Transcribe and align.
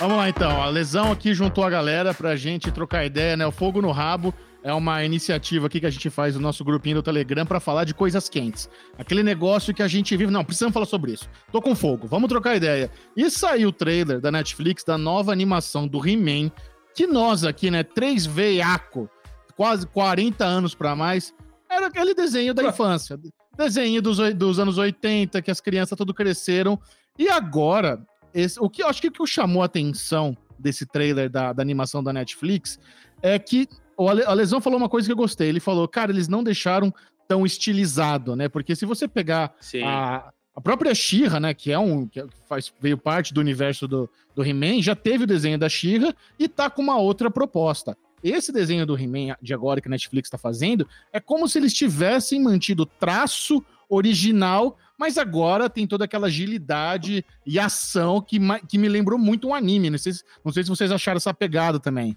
Vamos 0.00 0.16
lá 0.16 0.30
então, 0.30 0.62
a 0.62 0.66
Lesão 0.70 1.12
aqui 1.12 1.34
juntou 1.34 1.62
a 1.62 1.68
galera 1.68 2.14
pra 2.14 2.34
gente 2.34 2.72
trocar 2.72 3.04
ideia, 3.04 3.36
né? 3.36 3.46
O 3.46 3.52
Fogo 3.52 3.82
no 3.82 3.90
Rabo 3.90 4.32
é 4.62 4.72
uma 4.72 5.04
iniciativa 5.04 5.66
aqui 5.66 5.78
que 5.78 5.84
a 5.84 5.90
gente 5.90 6.08
faz 6.08 6.34
no 6.34 6.40
nosso 6.40 6.64
grupinho 6.64 6.96
do 6.96 7.02
Telegram 7.02 7.44
para 7.44 7.60
falar 7.60 7.84
de 7.84 7.92
coisas 7.92 8.26
quentes. 8.26 8.66
Aquele 8.96 9.22
negócio 9.22 9.74
que 9.74 9.82
a 9.82 9.86
gente 9.86 10.16
vive. 10.16 10.32
Não, 10.32 10.42
precisamos 10.42 10.72
falar 10.72 10.86
sobre 10.86 11.12
isso. 11.12 11.28
Tô 11.52 11.60
com 11.60 11.74
fogo, 11.74 12.06
vamos 12.06 12.30
trocar 12.30 12.56
ideia. 12.56 12.90
E 13.14 13.30
saiu 13.30 13.68
o 13.68 13.72
trailer 13.72 14.22
da 14.22 14.32
Netflix 14.32 14.82
da 14.84 14.96
nova 14.96 15.32
animação 15.32 15.86
do 15.86 15.98
He-Man, 15.98 16.50
que 16.94 17.06
nós 17.06 17.44
aqui, 17.44 17.70
né, 17.70 17.82
três 17.82 18.24
veiaco, 18.24 19.06
quase 19.54 19.86
40 19.86 20.42
anos 20.42 20.74
para 20.74 20.96
mais, 20.96 21.34
era 21.68 21.88
aquele 21.88 22.14
desenho 22.14 22.54
da 22.54 22.62
infância. 22.62 23.20
Desenho 23.54 24.00
dos, 24.00 24.16
dos 24.34 24.58
anos 24.58 24.78
80, 24.78 25.42
que 25.42 25.50
as 25.50 25.60
crianças 25.60 25.94
tudo 25.98 26.14
cresceram. 26.14 26.80
E 27.18 27.28
agora, 27.28 28.02
esse, 28.34 28.60
o 28.60 28.68
que 28.68 28.82
eu 28.82 28.88
acho 28.88 29.00
que 29.00 29.08
o 29.08 29.12
que 29.12 29.26
chamou 29.26 29.62
a 29.62 29.66
atenção 29.66 30.36
desse 30.58 30.86
trailer 30.86 31.30
da, 31.30 31.52
da 31.52 31.62
animação 31.62 32.02
da 32.02 32.12
Netflix 32.12 32.78
é 33.22 33.38
que 33.38 33.68
o 33.96 34.08
Alesão 34.08 34.60
falou 34.60 34.78
uma 34.78 34.88
coisa 34.88 35.06
que 35.06 35.12
eu 35.12 35.16
gostei. 35.16 35.48
Ele 35.48 35.60
falou, 35.60 35.86
cara, 35.86 36.10
eles 36.10 36.28
não 36.28 36.42
deixaram 36.42 36.92
tão 37.28 37.44
estilizado, 37.44 38.34
né? 38.34 38.48
Porque 38.48 38.74
se 38.74 38.86
você 38.86 39.06
pegar 39.06 39.54
a, 39.84 40.32
a 40.54 40.60
própria 40.60 40.94
Shira, 40.94 41.38
né, 41.38 41.54
que 41.54 41.70
é 41.70 41.78
um 41.78 42.06
que 42.06 42.24
faz, 42.48 42.72
veio 42.80 42.98
parte 42.98 43.32
do 43.32 43.40
universo 43.40 43.86
do, 43.86 44.10
do 44.34 44.44
He-Man, 44.44 44.82
já 44.82 44.96
teve 44.96 45.24
o 45.24 45.26
desenho 45.26 45.58
da 45.58 45.68
Shira 45.68 46.14
e 46.38 46.48
tá 46.48 46.68
com 46.70 46.82
uma 46.82 46.98
outra 46.98 47.30
proposta. 47.30 47.96
Esse 48.22 48.52
desenho 48.52 48.86
do 48.86 48.98
He-Man 48.98 49.36
de 49.40 49.54
agora 49.54 49.80
que 49.80 49.88
a 49.88 49.90
Netflix 49.90 50.26
está 50.26 50.38
fazendo 50.38 50.86
é 51.12 51.20
como 51.20 51.48
se 51.48 51.58
eles 51.58 51.72
tivessem 51.72 52.42
mantido 52.42 52.82
o 52.82 52.86
traço 52.86 53.64
original, 53.88 54.76
mas 54.98 55.18
agora 55.18 55.68
tem 55.68 55.86
toda 55.86 56.04
aquela 56.04 56.28
agilidade 56.28 57.24
e 57.44 57.58
ação 57.58 58.20
que, 58.20 58.38
que 58.68 58.78
me 58.78 58.88
lembrou 58.88 59.18
muito 59.18 59.48
um 59.48 59.54
anime. 59.54 59.90
Não 59.90 59.98
sei, 59.98 60.12
não 60.44 60.52
sei 60.52 60.62
se 60.62 60.68
vocês 60.68 60.92
acharam 60.92 61.16
essa 61.16 61.34
pegada 61.34 61.80
também. 61.80 62.16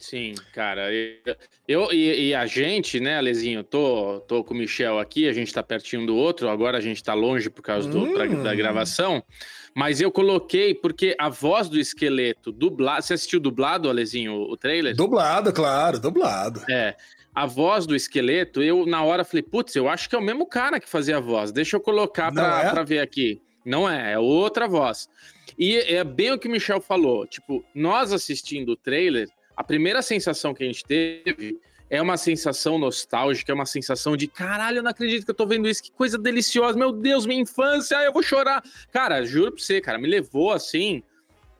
Sim, 0.00 0.34
cara. 0.54 0.88
Eu, 1.68 1.92
e, 1.92 2.28
e, 2.28 2.34
a 2.34 2.46
gente, 2.46 2.98
né, 2.98 3.18
Alezinho, 3.18 3.62
tô, 3.62 4.20
tô 4.20 4.42
com 4.42 4.54
o 4.54 4.56
Michel 4.56 4.98
aqui, 4.98 5.28
a 5.28 5.32
gente 5.32 5.52
tá 5.52 5.62
pertinho 5.62 6.06
do 6.06 6.16
outro, 6.16 6.48
agora 6.48 6.78
a 6.78 6.80
gente 6.80 7.04
tá 7.04 7.12
longe 7.12 7.50
por 7.50 7.60
causa 7.60 7.88
do, 7.88 7.98
hum. 7.98 8.14
pra, 8.14 8.26
da 8.26 8.54
gravação. 8.54 9.22
Mas 9.76 10.00
eu 10.00 10.10
coloquei 10.10 10.74
porque 10.74 11.14
a 11.18 11.28
voz 11.28 11.68
do 11.68 11.78
esqueleto 11.78 12.50
dublado. 12.50 13.02
Você 13.02 13.12
assistiu 13.12 13.38
dublado, 13.38 13.90
Alezinho, 13.90 14.32
o, 14.32 14.52
o 14.52 14.56
trailer? 14.56 14.96
Dublado, 14.96 15.52
claro, 15.52 16.00
dublado. 16.00 16.64
É. 16.68 16.96
A 17.34 17.46
voz 17.46 17.86
do 17.86 17.94
esqueleto, 17.94 18.62
eu 18.62 18.86
na 18.86 19.04
hora 19.04 19.22
falei, 19.22 19.42
putz, 19.42 19.76
eu 19.76 19.88
acho 19.88 20.08
que 20.08 20.16
é 20.16 20.18
o 20.18 20.22
mesmo 20.22 20.46
cara 20.46 20.80
que 20.80 20.88
fazia 20.88 21.18
a 21.18 21.20
voz. 21.20 21.52
Deixa 21.52 21.76
eu 21.76 21.80
colocar 21.80 22.32
pra, 22.32 22.62
é? 22.64 22.70
pra 22.70 22.82
ver 22.82 23.00
aqui. 23.00 23.40
Não 23.64 23.88
é, 23.88 24.14
é 24.14 24.18
outra 24.18 24.66
voz. 24.66 25.08
E 25.58 25.76
é 25.76 26.02
bem 26.02 26.32
o 26.32 26.38
que 26.38 26.48
o 26.48 26.50
Michel 26.50 26.80
falou. 26.80 27.26
Tipo, 27.26 27.62
nós 27.74 28.12
assistindo 28.12 28.70
o 28.70 28.76
trailer 28.76 29.28
a 29.60 29.64
primeira 29.64 30.00
sensação 30.00 30.54
que 30.54 30.64
a 30.64 30.66
gente 30.66 30.82
teve 30.82 31.60
é 31.90 32.00
uma 32.00 32.16
sensação 32.16 32.78
nostálgica, 32.78 33.52
é 33.52 33.54
uma 33.54 33.66
sensação 33.66 34.16
de 34.16 34.26
caralho, 34.26 34.78
eu 34.78 34.82
não 34.82 34.90
acredito 34.90 35.26
que 35.26 35.30
eu 35.30 35.34
tô 35.34 35.46
vendo 35.46 35.68
isso, 35.68 35.82
que 35.82 35.92
coisa 35.92 36.16
deliciosa, 36.16 36.78
meu 36.78 36.90
Deus, 36.90 37.26
minha 37.26 37.42
infância, 37.42 37.96
eu 37.96 38.10
vou 38.10 38.22
chorar. 38.22 38.62
Cara, 38.90 39.22
juro 39.22 39.52
pra 39.52 39.62
você, 39.62 39.78
cara, 39.78 39.98
me 39.98 40.08
levou 40.08 40.50
assim 40.50 41.02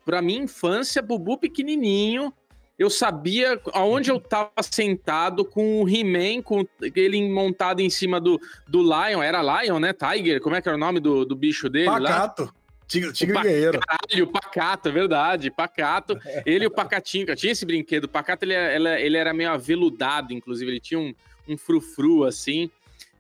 pra 0.02 0.22
minha 0.22 0.42
infância, 0.44 1.02
Bubu 1.02 1.36
pequenininho. 1.36 2.32
Eu 2.78 2.88
sabia 2.88 3.60
aonde 3.74 4.10
eu 4.10 4.18
tava 4.18 4.62
sentado 4.62 5.44
com 5.44 5.82
o 5.82 5.86
He-Man, 5.86 6.40
com 6.40 6.66
ele 6.80 7.30
montado 7.30 7.80
em 7.80 7.90
cima 7.90 8.18
do, 8.18 8.40
do 8.66 8.80
Lion. 8.80 9.22
Era 9.22 9.42
Lion, 9.42 9.78
né? 9.78 9.92
Tiger? 9.92 10.40
Como 10.40 10.56
é 10.56 10.62
que 10.62 10.68
era 10.70 10.78
o 10.78 10.80
nome 10.80 11.00
do, 11.00 11.26
do 11.26 11.36
bicho 11.36 11.68
dele? 11.68 11.84
Pacato. 11.84 12.44
Lá? 12.44 12.59
Tigre, 12.91 13.12
tigre 13.12 13.38
o 13.38 13.42
guerreiro. 13.42 13.78
Caralho, 13.78 14.24
o 14.24 14.27
Pacato, 14.27 14.88
é 14.88 14.92
verdade. 14.92 15.48
Pacato. 15.48 16.19
Ele 16.44 16.64
e 16.64 16.66
o 16.66 16.70
Pacatinho, 16.70 17.25
eu 17.28 17.37
tinha 17.37 17.53
esse 17.53 17.64
brinquedo. 17.64 18.04
O 18.04 18.09
Pacato, 18.09 18.44
ele, 18.44 18.54
ele, 18.54 19.16
era 19.16 19.32
meio 19.32 19.50
aveludado, 19.50 20.32
inclusive. 20.32 20.72
Ele 20.72 20.81
tinha 20.81 20.98
um, 20.98 21.14
um 21.47 21.56
frufru, 21.56 22.25
assim. 22.25 22.69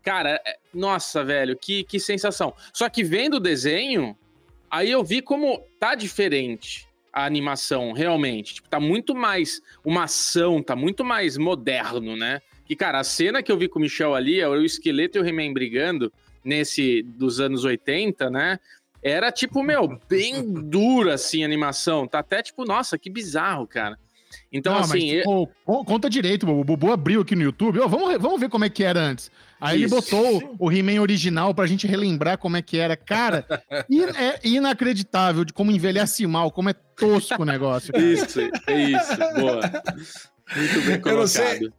Cara, 0.02 0.40
é, 0.44 0.58
nossa, 0.74 1.22
velho, 1.22 1.56
que, 1.56 1.84
que 1.84 2.00
sensação. 2.00 2.52
Só 2.72 2.88
que 2.88 3.04
vendo 3.04 3.34
o 3.34 3.40
desenho, 3.40 4.16
aí 4.68 4.90
eu 4.90 5.04
vi 5.04 5.22
como 5.22 5.64
tá 5.78 5.94
diferente 5.94 6.88
a 7.12 7.24
animação, 7.24 7.92
realmente. 7.92 8.54
Tipo, 8.54 8.68
tá 8.68 8.80
muito 8.80 9.14
mais 9.14 9.60
uma 9.84 10.04
ação, 10.04 10.60
tá 10.60 10.74
muito 10.74 11.04
mais 11.04 11.36
moderno, 11.36 12.16
né? 12.16 12.42
E, 12.68 12.74
cara, 12.74 12.98
a 12.98 13.04
cena 13.04 13.40
que 13.40 13.52
eu 13.52 13.58
vi 13.58 13.68
com 13.68 13.78
o 13.78 13.82
Michel 13.82 14.16
ali, 14.16 14.40
é 14.40 14.48
o 14.48 14.64
esqueleto 14.64 15.18
e 15.18 15.20
o 15.20 15.26
He-Man 15.26 15.52
brigando, 15.52 16.12
nesse 16.44 17.02
dos 17.02 17.40
anos 17.40 17.64
80, 17.64 18.30
né? 18.30 18.58
Era 19.02 19.32
tipo, 19.32 19.62
meu, 19.62 19.98
bem 20.08 20.44
dura 20.44 21.14
assim 21.14 21.42
a 21.42 21.46
animação. 21.46 22.06
Tá 22.06 22.18
até 22.18 22.42
tipo, 22.42 22.64
nossa, 22.64 22.98
que 22.98 23.08
bizarro, 23.08 23.66
cara. 23.66 23.98
Então, 24.52 24.74
Não, 24.74 24.80
assim. 24.80 24.92
Mas, 24.92 25.18
tipo, 25.18 25.50
eu... 25.66 25.84
Conta 25.84 26.10
direito, 26.10 26.48
o 26.48 26.64
Bubu 26.64 26.92
abriu 26.92 27.20
aqui 27.20 27.34
no 27.34 27.42
YouTube. 27.42 27.80
Oh, 27.80 27.88
vamos, 27.88 28.20
vamos 28.20 28.40
ver 28.40 28.48
como 28.48 28.64
é 28.64 28.70
que 28.70 28.84
era 28.84 29.00
antes. 29.00 29.30
Aí 29.60 29.82
Isso. 29.82 29.94
ele 29.94 30.00
botou 30.00 30.56
o 30.58 30.72
He-Man 30.72 31.00
original 31.00 31.54
pra 31.54 31.66
gente 31.66 31.86
relembrar 31.86 32.38
como 32.38 32.56
é 32.56 32.62
que 32.62 32.78
era. 32.78 32.96
Cara, 32.96 33.44
é 33.70 34.40
inacreditável 34.42 35.44
de 35.44 35.52
como 35.52 35.70
envelhece 35.70 36.26
mal, 36.26 36.50
como 36.50 36.70
é 36.70 36.72
tosco 36.72 37.42
o 37.42 37.44
negócio. 37.44 37.92
Cara. 37.92 38.04
Isso, 38.04 38.40
é 38.40 38.82
isso. 38.84 39.16
Boa. 39.38 39.60
Muito 40.56 40.80
bem 40.86 41.00
colocado. 41.00 41.04
Eu 41.06 41.16
não, 41.16 41.26
sei, 41.26 41.72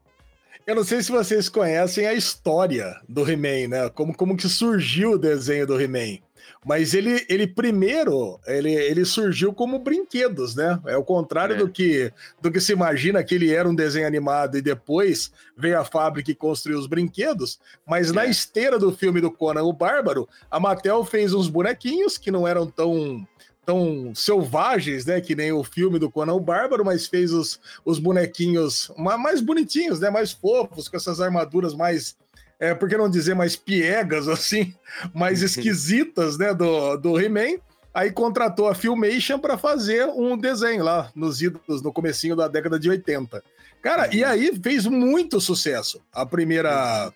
eu 0.68 0.76
não 0.76 0.84
sei 0.84 1.02
se 1.02 1.12
vocês 1.12 1.50
conhecem 1.50 2.06
a 2.06 2.14
história 2.14 2.96
do 3.10 3.30
He-Man, 3.30 3.70
né? 3.70 3.90
Como, 3.90 4.16
como 4.16 4.38
que 4.38 4.48
surgiu 4.48 5.14
o 5.14 5.18
desenho 5.18 5.66
do 5.66 5.80
He-Man. 5.80 6.20
Mas 6.64 6.94
ele, 6.94 7.26
ele 7.28 7.48
primeiro, 7.48 8.40
ele, 8.46 8.72
ele 8.72 9.04
surgiu 9.04 9.52
como 9.52 9.80
brinquedos, 9.80 10.56
né? 10.56 10.80
É 10.86 10.96
o 10.96 11.04
contrário 11.04 11.56
é. 11.56 11.58
do 11.58 11.68
que 11.68 12.14
do 12.40 12.52
que 12.52 12.62
se 12.62 12.72
imagina 12.72 13.24
que 13.24 13.34
ele 13.34 13.52
era 13.52 13.68
um 13.68 13.74
desenho 13.74 14.06
animado 14.06 14.58
e 14.58 14.62
depois 14.62 15.32
veio 15.58 15.80
a 15.80 15.84
fábrica 15.84 16.30
e 16.30 16.36
construiu 16.36 16.78
os 16.78 16.86
brinquedos. 16.86 17.60
Mas 17.88 18.12
é. 18.12 18.14
na 18.14 18.26
esteira 18.28 18.78
do 18.78 18.92
filme 18.96 19.20
do 19.20 19.32
Conan 19.32 19.64
o 19.64 19.74
Bárbaro, 19.74 20.30
a 20.52 20.60
Mattel 20.60 21.04
fez 21.04 21.34
uns 21.34 21.48
bonequinhos 21.48 22.16
que 22.16 22.30
não 22.30 22.48
eram 22.48 22.68
tão 22.68 23.28
tão 23.66 24.14
selvagens, 24.14 25.06
né? 25.06 25.20
Que 25.20 25.36
nem 25.36 25.52
o 25.52 25.64
filme 25.64 25.98
do 25.98 26.12
Conan 26.12 26.34
o 26.34 26.40
Bárbaro, 26.40 26.86
mas 26.86 27.08
fez 27.08 27.34
os, 27.34 27.60
os 27.84 27.98
bonequinhos 27.98 28.92
mais 28.98 29.42
bonitinhos, 29.42 30.00
né? 30.00 30.12
Mais 30.12 30.32
fofos, 30.32 30.88
com 30.88 30.98
essas 30.98 31.20
armaduras 31.20 31.74
mais 31.74 32.16
é, 32.62 32.76
por 32.76 32.88
que 32.88 32.96
não 32.96 33.10
dizer 33.10 33.34
mais 33.34 33.56
piegas, 33.56 34.28
assim, 34.30 34.74
mais 35.14 35.42
esquisitas, 35.42 36.38
né, 36.38 36.54
do, 36.54 36.96
do 36.96 37.20
He-Man. 37.20 37.58
Aí 37.94 38.10
contratou 38.10 38.70
a 38.70 38.76
Filmation 38.76 39.38
para 39.38 39.58
fazer 39.58 40.06
um 40.06 40.38
desenho 40.38 40.82
lá 40.82 41.12
nos 41.14 41.42
idos, 41.42 41.82
no 41.82 41.92
comecinho 41.92 42.38
da 42.38 42.48
década 42.48 42.80
de 42.80 42.90
80. 42.90 43.44
Cara, 43.82 44.14
e 44.16 44.24
aí 44.24 44.58
fez 44.64 44.86
muito 44.86 45.42
sucesso 45.42 46.02
a 46.14 46.26
primeira 46.26 47.12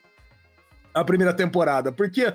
a 0.94 1.03
primeira 1.03 1.34
temporada, 1.34 1.91
porque 1.91 2.34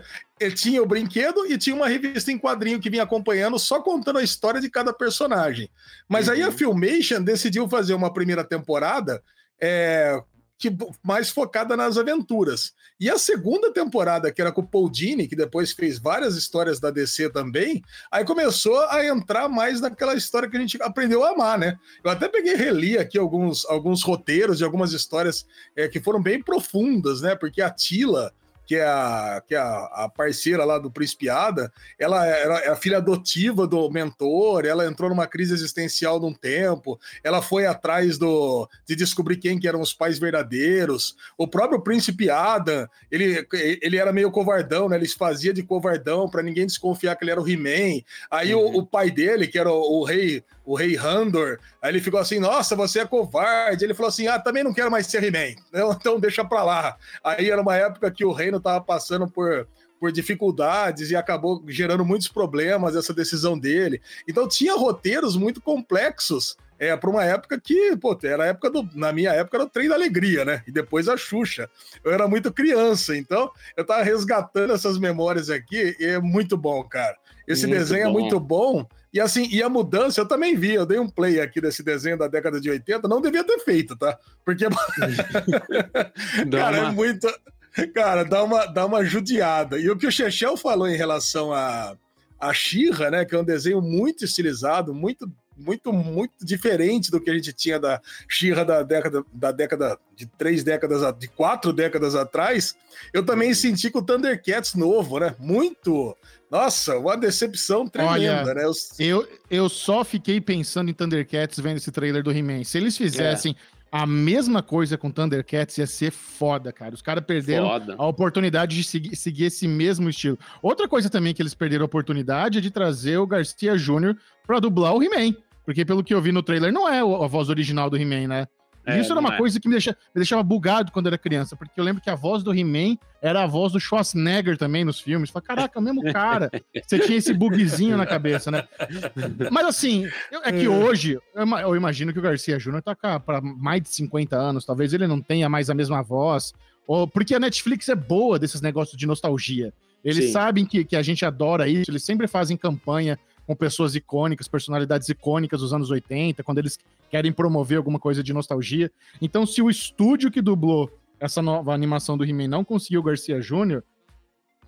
tinha 0.55 0.83
o 0.83 0.87
brinquedo 0.87 1.47
e 1.47 1.57
tinha 1.57 1.75
uma 1.75 1.89
revista 1.89 2.31
em 2.31 2.39
quadrinho 2.39 2.79
que 2.79 2.91
vinha 2.91 3.03
acompanhando, 3.03 3.59
só 3.59 3.81
contando 3.81 4.19
a 4.19 4.23
história 4.23 4.61
de 4.61 4.69
cada 4.69 4.93
personagem. 4.93 5.71
Mas 6.07 6.29
uhum. 6.29 6.35
aí 6.35 6.43
a 6.43 6.49
uhum. 6.49 6.53
Filmation 6.53 7.23
decidiu 7.23 7.67
fazer 7.71 7.95
uma 7.95 8.13
primeira 8.13 8.45
temporada 8.45 9.23
é, 9.59 10.23
que 10.61 10.71
mais 11.03 11.31
focada 11.31 11.75
nas 11.75 11.97
aventuras. 11.97 12.75
E 13.01 13.09
a 13.09 13.17
segunda 13.17 13.73
temporada, 13.73 14.31
que 14.31 14.43
era 14.43 14.53
com 14.53 14.61
o 14.61 14.67
Paul 14.67 14.91
Dini, 14.91 15.27
que 15.27 15.35
depois 15.35 15.73
fez 15.73 15.99
várias 15.99 16.37
histórias 16.37 16.79
da 16.79 16.91
DC 16.91 17.31
também, 17.31 17.83
aí 18.13 18.27
começou 18.27 18.79
a 18.89 19.03
entrar 19.07 19.49
mais 19.49 19.81
naquela 19.81 20.15
história 20.15 20.51
que 20.51 20.57
a 20.59 20.61
gente 20.61 20.81
aprendeu 20.83 21.25
a 21.25 21.31
amar, 21.31 21.59
né? 21.59 21.79
Eu 22.05 22.11
até 22.11 22.29
peguei 22.29 22.55
reli 22.57 22.99
aqui 22.99 23.17
alguns, 23.17 23.65
alguns 23.65 24.03
roteiros 24.03 24.59
de 24.59 24.65
algumas 24.65 24.93
histórias 24.93 25.47
é, 25.75 25.89
que 25.89 25.99
foram 25.99 26.23
bem 26.23 26.43
profundas, 26.43 27.23
né? 27.23 27.35
Porque 27.35 27.63
a 27.63 27.71
Tila 27.71 28.31
que 28.71 28.77
é 28.77 28.85
a, 28.85 29.43
que 29.45 29.57
é 29.57 29.59
a, 29.59 30.05
a 30.05 30.09
parceira 30.09 30.65
lá 30.65 30.79
do 30.79 30.93
Príncipe 30.93 31.29
Ada, 31.29 31.73
ela 31.99 32.25
era 32.25 32.59
é 32.59 32.69
a 32.69 32.77
filha 32.77 32.99
adotiva 32.99 33.67
do 33.67 33.91
mentor, 33.91 34.65
ela 34.65 34.87
entrou 34.87 35.11
numa 35.11 35.27
crise 35.27 35.53
existencial 35.53 36.21
de 36.21 36.27
um 36.27 36.33
tempo, 36.33 36.97
ela 37.25 37.43
foi 37.43 37.67
atrás 37.67 38.17
do, 38.17 38.69
de 38.87 38.95
descobrir 38.95 39.39
quem 39.39 39.59
que 39.59 39.67
eram 39.67 39.81
os 39.81 39.93
pais 39.93 40.21
verdadeiros. 40.21 41.17
O 41.37 41.49
próprio 41.49 41.81
Príncipe 41.81 42.31
Ada, 42.31 42.89
ele, 43.11 43.45
ele 43.83 43.97
era 43.97 44.13
meio 44.13 44.31
covardão, 44.31 44.89
né? 44.89 44.95
Ele 44.95 45.09
se 45.09 45.17
fazia 45.17 45.53
de 45.53 45.65
covardão 45.65 46.31
para 46.31 46.41
ninguém 46.41 46.65
desconfiar 46.65 47.17
que 47.17 47.25
ele 47.25 47.33
era 47.33 47.43
o 47.43 47.49
He-Man. 47.49 48.03
Aí 48.31 48.55
uhum. 48.55 48.77
o, 48.77 48.79
o, 48.79 48.87
pai 48.87 49.11
dele, 49.11 49.49
que 49.49 49.59
era 49.59 49.69
o, 49.69 49.99
o 49.99 50.05
rei 50.05 50.45
o 50.71 50.77
rei 50.77 50.95
Handor, 50.95 51.59
aí 51.83 51.91
ele 51.91 52.01
ficou 52.01 52.21
assim, 52.21 52.39
nossa, 52.39 52.77
você 52.77 53.01
é 53.01 53.05
covarde. 53.07 53.85
Ele 53.85 53.93
falou 53.93 54.09
assim, 54.09 54.29
ah, 54.29 54.39
também 54.39 54.63
não 54.63 54.73
quero 54.73 54.89
mais 54.89 55.05
ser 55.09 55.25
He-Man, 55.25 55.61
então 55.97 56.21
deixa 56.21 56.45
pra 56.45 56.63
lá. 56.63 56.97
Aí 57.25 57.51
era 57.51 57.61
uma 57.61 57.75
época 57.75 58.09
que 58.13 58.25
o 58.25 58.31
reino 58.31 58.60
estava 58.61 58.81
passando 58.81 59.29
por, 59.29 59.67
por 59.99 60.13
dificuldades 60.13 61.11
e 61.11 61.17
acabou 61.17 61.63
gerando 61.69 62.05
muitos 62.05 62.29
problemas 62.29 62.97
essa 62.97 63.13
decisão 63.13 63.59
dele. 63.59 64.01
Então 64.27 64.49
tinha 64.49 64.75
roteiros 64.77 65.37
muito 65.37 65.61
complexos 65.61 66.57
é 66.81 66.97
para 66.97 67.11
uma 67.11 67.23
época 67.23 67.61
que, 67.61 67.95
pô, 67.99 68.19
era 68.23 68.45
a 68.45 68.47
época 68.47 68.71
do, 68.71 68.89
na 68.95 69.13
minha 69.13 69.31
época 69.33 69.59
era 69.59 69.65
o 69.65 69.69
trem 69.69 69.87
da 69.87 69.95
alegria, 69.95 70.47
né? 70.47 70.63
E 70.67 70.73
depois 70.73 71.11
a 71.11 71.17
Xuxa. 71.17 71.69
Eu 72.03 72.11
era 72.11 72.27
muito 72.27 72.51
criança, 72.51 73.15
então 73.15 73.51
eu 73.77 73.85
tava 73.85 74.03
resgatando 74.03 74.73
essas 74.73 74.97
memórias 74.97 75.51
aqui 75.51 75.95
e 76.01 76.07
é 76.07 76.19
muito 76.19 76.57
bom, 76.57 76.83
cara. 76.83 77.19
Esse 77.47 77.67
muito 77.67 77.79
desenho 77.79 78.01
é 78.01 78.05
bom. 78.05 78.09
é 78.09 78.13
muito 78.13 78.41
bom. 78.41 78.87
E 79.13 79.21
assim, 79.21 79.47
e 79.53 79.63
a 79.63 79.69
mudança 79.69 80.23
eu 80.23 80.27
também 80.27 80.57
vi, 80.57 80.73
eu 80.73 80.87
dei 80.87 80.99
um 80.99 81.09
play 81.09 81.39
aqui 81.39 81.61
desse 81.61 81.83
desenho 81.83 82.17
da 82.17 82.29
década 82.29 82.59
de 82.59 82.71
80, 82.71 83.07
não 83.07 83.21
devia 83.21 83.45
ter 83.45 83.59
feito, 83.59 83.95
tá? 83.95 84.19
Porque 84.43 84.65
cara, 86.51 86.77
é 86.79 86.91
muito 86.93 87.29
Cara, 87.95 88.25
dá 88.25 88.43
uma, 88.43 88.67
dá 88.67 88.87
uma 88.87 89.05
judiada. 89.05 89.79
E 89.79 89.89
o 89.91 89.97
que 89.97 90.07
o 90.07 90.13
Chechel 90.13 90.57
falou 90.57 90.89
em 90.89 90.97
relação 90.97 91.53
a, 91.53 91.97
a 92.39 92.53
Xirra, 92.53 93.11
né? 93.11 93.25
Que 93.25 93.35
é 93.35 93.39
um 93.39 93.45
desenho 93.45 93.81
muito 93.81 94.25
estilizado, 94.25 94.95
muito, 94.95 95.31
muito, 95.57 95.93
muito 95.93 96.45
diferente 96.45 97.11
do 97.11 97.21
que 97.21 97.31
a 97.31 97.35
gente 97.35 97.53
tinha 97.53 97.79
da 97.79 98.01
Xirra 98.29 98.65
da 98.65 98.83
década, 98.83 99.25
da 99.33 99.53
década 99.53 99.99
de 100.17 100.27
três 100.27 100.65
décadas, 100.65 101.03
de 101.19 101.29
quatro 101.29 101.73
décadas 101.73 102.15
atrás. 102.15 102.75
Eu 103.13 103.25
também 103.25 103.55
senti 103.55 103.91
com 103.91 104.01
o 104.01 104.05
Thundercats 104.05 104.75
novo, 104.75 105.19
né? 105.21 105.35
Muito. 105.39 106.17
Nossa, 106.51 106.99
uma 106.99 107.17
decepção 107.17 107.89
tremenda, 107.89 108.51
Olha, 108.51 108.55
né? 108.55 108.65
Eu... 108.65 108.73
eu... 108.99 109.29
Eu, 109.49 109.69
só 109.69 110.05
fiquei 110.05 110.41
pensando 110.41 110.91
em 110.91 110.95
Thundercats 110.95 111.61
vendo 111.61 111.77
esse 111.77 111.93
trailer 111.93 112.23
do 112.23 112.33
He-Man. 112.33 112.65
Se 112.65 112.79
eles 112.79 112.97
fizessem. 112.97 113.55
É 113.77 113.80
a 113.93 114.07
mesma 114.07 114.63
coisa 114.63 114.97
com 114.97 115.11
Thundercats 115.11 115.79
ia 115.79 115.87
ser 115.87 116.13
foda, 116.13 116.73
cara. 116.73 116.95
Os 116.95 117.03
caras 117.03 117.25
perderam 117.25 117.69
foda. 117.69 117.97
a 117.99 118.07
oportunidade 118.07 118.77
de 118.77 118.85
seguir, 118.85 119.17
seguir, 119.17 119.45
esse 119.45 119.67
mesmo 119.67 120.09
estilo. 120.09 120.39
Outra 120.63 120.87
coisa 120.87 121.11
também 121.11 121.35
que 121.35 121.43
eles 121.43 121.55
perderam 121.55 121.85
a 121.85 121.87
oportunidade 121.87 122.59
é 122.59 122.61
de 122.61 122.71
trazer 122.71 123.19
o 123.19 123.27
Garcia 123.27 123.77
Jr. 123.77 124.17
pra 124.47 124.61
dublar 124.61 124.95
o 124.95 125.03
He-Man. 125.03 125.35
Porque 125.65 125.85
pelo 125.85 126.05
que 126.05 126.15
eu 126.15 126.21
vi 126.21 126.33
no 126.33 126.43
trailer, 126.43 126.73
não 126.73 126.89
é 126.89 127.01
a 127.01 127.27
voz 127.27 127.49
original 127.49 127.91
do 127.91 127.97
He-Man, 127.97 128.29
né? 128.29 128.47
É, 128.87 128.99
isso 128.99 129.13
era 129.13 129.21
uma 129.21 129.35
é. 129.35 129.37
coisa 129.37 129.61
que 129.61 129.69
me 129.69 129.75
deixava, 129.75 129.97
me 130.15 130.21
deixava 130.21 130.43
bugado 130.43 130.91
quando 130.91 131.07
era 131.07 131.19
criança, 131.19 131.55
porque 131.55 131.79
eu 131.79 131.85
lembro 131.85 132.03
que 132.03 132.11
a 132.11 132.15
voz 132.15 132.43
do 132.43 132.53
He-Man 132.53 132.97
era 133.21 133.43
a 133.43 133.47
voz 133.47 133.73
do 133.73 133.81
Schwarzenegger 133.81 134.57
também 134.57 134.85
nos 134.85 135.01
filmes. 135.01 135.31
Falei, 135.31 135.47
caraca, 135.47 135.79
o 135.79 135.83
mesmo 135.83 136.03
cara. 136.13 136.51
Você 136.87 136.99
tinha 136.99 137.19
esse 137.19 137.35
bugzinho 137.35 137.97
na 137.97 138.07
cabeça, 138.07 138.51
né? 138.51 138.67
Mas 139.51 139.67
assim, 139.67 140.09
é 140.45 140.53
que 140.53 140.65
é. 140.65 140.69
hoje, 140.69 141.19
eu 141.35 141.77
imagino 141.77 142.13
que 142.13 142.19
o 142.19 142.23
Garcia 142.23 142.59
Júnior 142.59 142.83
tá 142.83 142.95
para 143.21 143.41
mais 143.41 143.83
de 143.83 143.89
50 143.91 144.37
anos, 144.37 144.65
talvez 144.65 144.93
ele 144.93 145.07
não 145.07 145.21
tenha 145.21 145.49
mais 145.49 145.69
a 145.69 145.75
mesma 145.75 146.03
voz, 146.03 146.55
ou 146.87 147.07
porque 147.07 147.35
a 147.35 147.41
Netflix 147.41 147.89
é 147.89 147.95
boa 147.95 148.39
desses 148.39 148.61
negócios 148.61 148.97
de 148.97 149.07
nostalgia. 149.07 149.73
Eles 150.03 150.27
Sim. 150.27 150.33
sabem 150.33 150.65
que, 150.65 150.85
que 150.85 150.97
a 150.97 151.03
gente 151.03 151.25
adora 151.25 151.69
isso, 151.69 151.91
eles 151.91 152.03
sempre 152.03 152.27
fazem 152.27 152.57
campanha 152.57 153.19
com 153.51 153.57
pessoas 153.57 153.97
icônicas, 153.97 154.47
personalidades 154.47 155.09
icônicas 155.09 155.61
dos 155.61 155.75
anos 155.75 155.91
80, 155.91 156.41
quando 156.45 156.59
eles 156.59 156.79
querem 157.11 157.33
promover 157.33 157.79
alguma 157.79 157.99
coisa 157.99 158.23
de 158.23 158.33
nostalgia. 158.33 158.93
Então, 159.21 159.45
se 159.45 159.61
o 159.61 159.69
estúdio 159.69 160.31
que 160.31 160.41
dublou 160.41 160.89
essa 161.19 161.43
nova 161.43 161.75
animação 161.75 162.17
do 162.17 162.25
He-Man 162.25 162.47
não 162.47 162.65
conseguiu 162.65 163.03
Garcia 163.03 163.41
Júnior, 163.41 163.83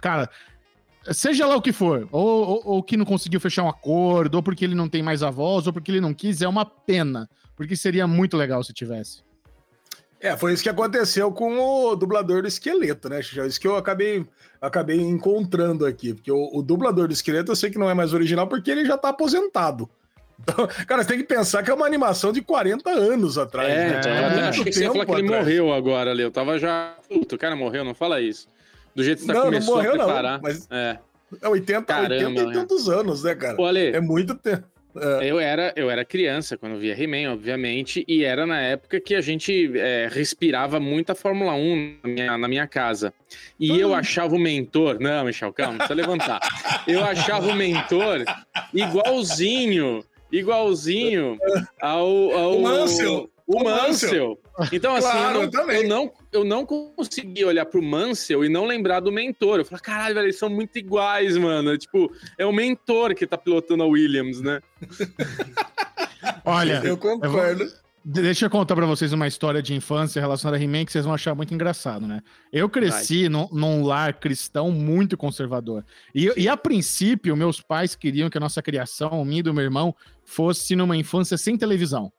cara, 0.00 0.28
seja 1.12 1.46
lá 1.46 1.54
o 1.54 1.62
que 1.62 1.72
for, 1.72 2.08
ou, 2.10 2.48
ou, 2.48 2.62
ou, 2.64 2.82
que 2.82 2.96
não 2.96 3.04
conseguiu 3.04 3.38
fechar 3.38 3.62
um 3.62 3.68
acordo, 3.68 4.34
ou 4.34 4.42
porque 4.42 4.64
ele 4.64 4.74
não 4.74 4.88
tem 4.88 5.00
mais 5.00 5.22
a 5.22 5.30
voz, 5.30 5.68
ou 5.68 5.72
porque 5.72 5.92
ele 5.92 6.00
não 6.00 6.12
quis, 6.12 6.42
é 6.42 6.48
uma 6.48 6.66
pena, 6.66 7.30
porque 7.54 7.76
seria 7.76 8.08
muito 8.08 8.36
legal 8.36 8.64
se 8.64 8.72
tivesse. 8.72 9.22
É, 10.22 10.36
foi 10.36 10.52
isso 10.52 10.62
que 10.62 10.68
aconteceu 10.68 11.32
com 11.32 11.58
o 11.58 11.96
dublador 11.96 12.42
do 12.42 12.48
esqueleto, 12.48 13.08
né, 13.08 13.18
Isso 13.20 13.60
que 13.60 13.66
eu 13.66 13.76
acabei, 13.76 14.24
acabei 14.60 15.00
encontrando 15.00 15.84
aqui. 15.84 16.14
Porque 16.14 16.30
o, 16.30 16.48
o, 16.52 16.62
dublador 16.62 17.08
do 17.08 17.12
esqueleto 17.12 17.50
eu 17.50 17.56
sei 17.56 17.70
que 17.70 17.78
não 17.78 17.90
é 17.90 17.94
mais 17.94 18.14
original 18.14 18.46
porque 18.46 18.70
ele 18.70 18.84
já 18.84 18.96
tá 18.96 19.08
aposentado. 19.08 19.90
Então, 20.38 20.68
cara, 20.86 21.02
você 21.02 21.08
tem 21.08 21.18
que 21.18 21.24
pensar 21.24 21.64
que 21.64 21.72
é 21.72 21.74
uma 21.74 21.86
animação 21.86 22.32
de 22.32 22.40
40 22.40 22.88
anos 22.88 23.36
atrás. 23.36 23.68
É, 23.68 23.88
né? 23.88 24.00
é, 24.04 24.38
é 24.44 24.48
achei 24.48 24.64
que 24.64 24.72
você 24.72 24.84
ia 24.84 24.92
falar 24.92 25.06
que 25.06 25.12
ele 25.12 25.22
morreu 25.28 25.72
agora 25.72 26.12
ali. 26.12 26.22
Eu 26.22 26.30
tava 26.30 26.56
já. 26.56 26.94
Puta, 27.08 27.34
o 27.34 27.38
cara 27.38 27.56
morreu, 27.56 27.84
não 27.84 27.94
fala 27.94 28.20
isso. 28.20 28.48
Do 28.94 29.02
jeito 29.02 29.18
que 29.18 29.26
você 29.26 29.32
tá 29.32 29.38
não, 29.40 29.46
começou 29.46 29.74
não 29.74 29.82
morreu, 29.82 30.00
a 30.00 30.04
preparar. 30.04 30.34
Não, 30.34 30.42
mas 30.42 30.68
é. 30.70 30.98
é 31.40 31.48
80, 31.48 31.82
Caramba, 31.82 32.14
80 32.14 32.42
e 32.42 32.52
tantos 32.52 32.88
anos, 32.88 33.24
né, 33.24 33.34
cara? 33.34 33.56
Olha, 33.58 33.96
é 33.96 34.00
muito 34.00 34.36
tempo. 34.36 34.71
É. 34.94 35.30
Eu, 35.30 35.40
era, 35.40 35.72
eu 35.74 35.90
era 35.90 36.04
criança 36.04 36.56
quando 36.56 36.78
via 36.78 37.00
He-Man, 37.00 37.32
obviamente, 37.32 38.04
e 38.06 38.24
era 38.24 38.44
na 38.44 38.60
época 38.60 39.00
que 39.00 39.14
a 39.14 39.20
gente 39.20 39.72
é, 39.78 40.08
respirava 40.10 40.78
muita 40.78 41.14
Fórmula 41.14 41.54
1 41.54 41.98
na 42.02 42.08
minha, 42.10 42.38
na 42.38 42.48
minha 42.48 42.66
casa. 42.66 43.12
E 43.58 43.78
eu 43.78 43.94
achava 43.94 44.34
o 44.34 44.38
mentor. 44.38 44.98
Não, 45.00 45.24
Michel, 45.24 45.52
calma, 45.52 45.78
precisa 45.78 45.94
levantar. 45.94 46.40
Eu 46.86 47.02
achava 47.04 47.48
o 47.48 47.54
mentor 47.54 48.24
igualzinho, 48.74 50.04
igualzinho 50.30 51.38
ao. 51.80 52.32
ao 52.32 52.58
o 52.58 52.62
Mansell. 52.62 53.30
O 53.46 53.64
Mansell. 53.64 54.38
Então, 54.70 54.94
assim, 54.94 55.10
claro, 55.10 55.42
eu, 55.42 55.50
não, 55.50 55.70
eu, 55.70 55.88
não, 55.88 56.12
eu 56.32 56.44
não 56.44 56.66
consegui 56.66 57.44
olhar 57.44 57.64
pro 57.64 57.82
Mansell 57.82 58.44
e 58.44 58.48
não 58.48 58.64
lembrar 58.64 59.00
do 59.00 59.10
mentor. 59.10 59.58
Eu 59.58 59.64
falei, 59.64 59.82
caralho, 59.82 60.14
velho, 60.14 60.26
eles 60.26 60.38
são 60.38 60.50
muito 60.50 60.78
iguais, 60.78 61.36
mano. 61.36 61.76
Tipo, 61.78 62.12
é 62.38 62.46
o 62.46 62.52
mentor 62.52 63.14
que 63.14 63.26
tá 63.26 63.38
pilotando 63.38 63.82
a 63.82 63.86
Williams, 63.86 64.40
né? 64.40 64.60
Olha, 66.44 66.82
eu 66.84 66.96
concordo. 66.96 67.64
Eu 67.64 67.68
vou... 67.68 67.82
Deixa 68.04 68.46
eu 68.46 68.50
contar 68.50 68.74
para 68.74 68.84
vocês 68.84 69.12
uma 69.12 69.28
história 69.28 69.62
de 69.62 69.74
infância 69.74 70.20
relacionada 70.20 70.56
a 70.56 70.62
He-Man 70.62 70.84
que 70.84 70.90
vocês 70.90 71.04
vão 71.04 71.14
achar 71.14 71.36
muito 71.36 71.54
engraçado, 71.54 72.04
né? 72.04 72.20
Eu 72.52 72.68
cresci 72.68 73.28
num, 73.28 73.48
num, 73.52 73.84
lar 73.84 74.14
cristão 74.14 74.72
muito 74.72 75.16
conservador. 75.16 75.84
E, 76.12 76.32
e, 76.36 76.48
a 76.48 76.56
princípio, 76.56 77.36
meus 77.36 77.60
pais 77.60 77.94
queriam 77.94 78.28
que 78.28 78.36
a 78.36 78.40
nossa 78.40 78.60
criação, 78.60 79.24
minha 79.24 79.38
e 79.38 79.42
do 79.42 79.54
meu 79.54 79.62
irmão, 79.62 79.94
fosse 80.24 80.74
numa 80.74 80.96
infância 80.96 81.38
sem 81.38 81.56
televisão. 81.56 82.12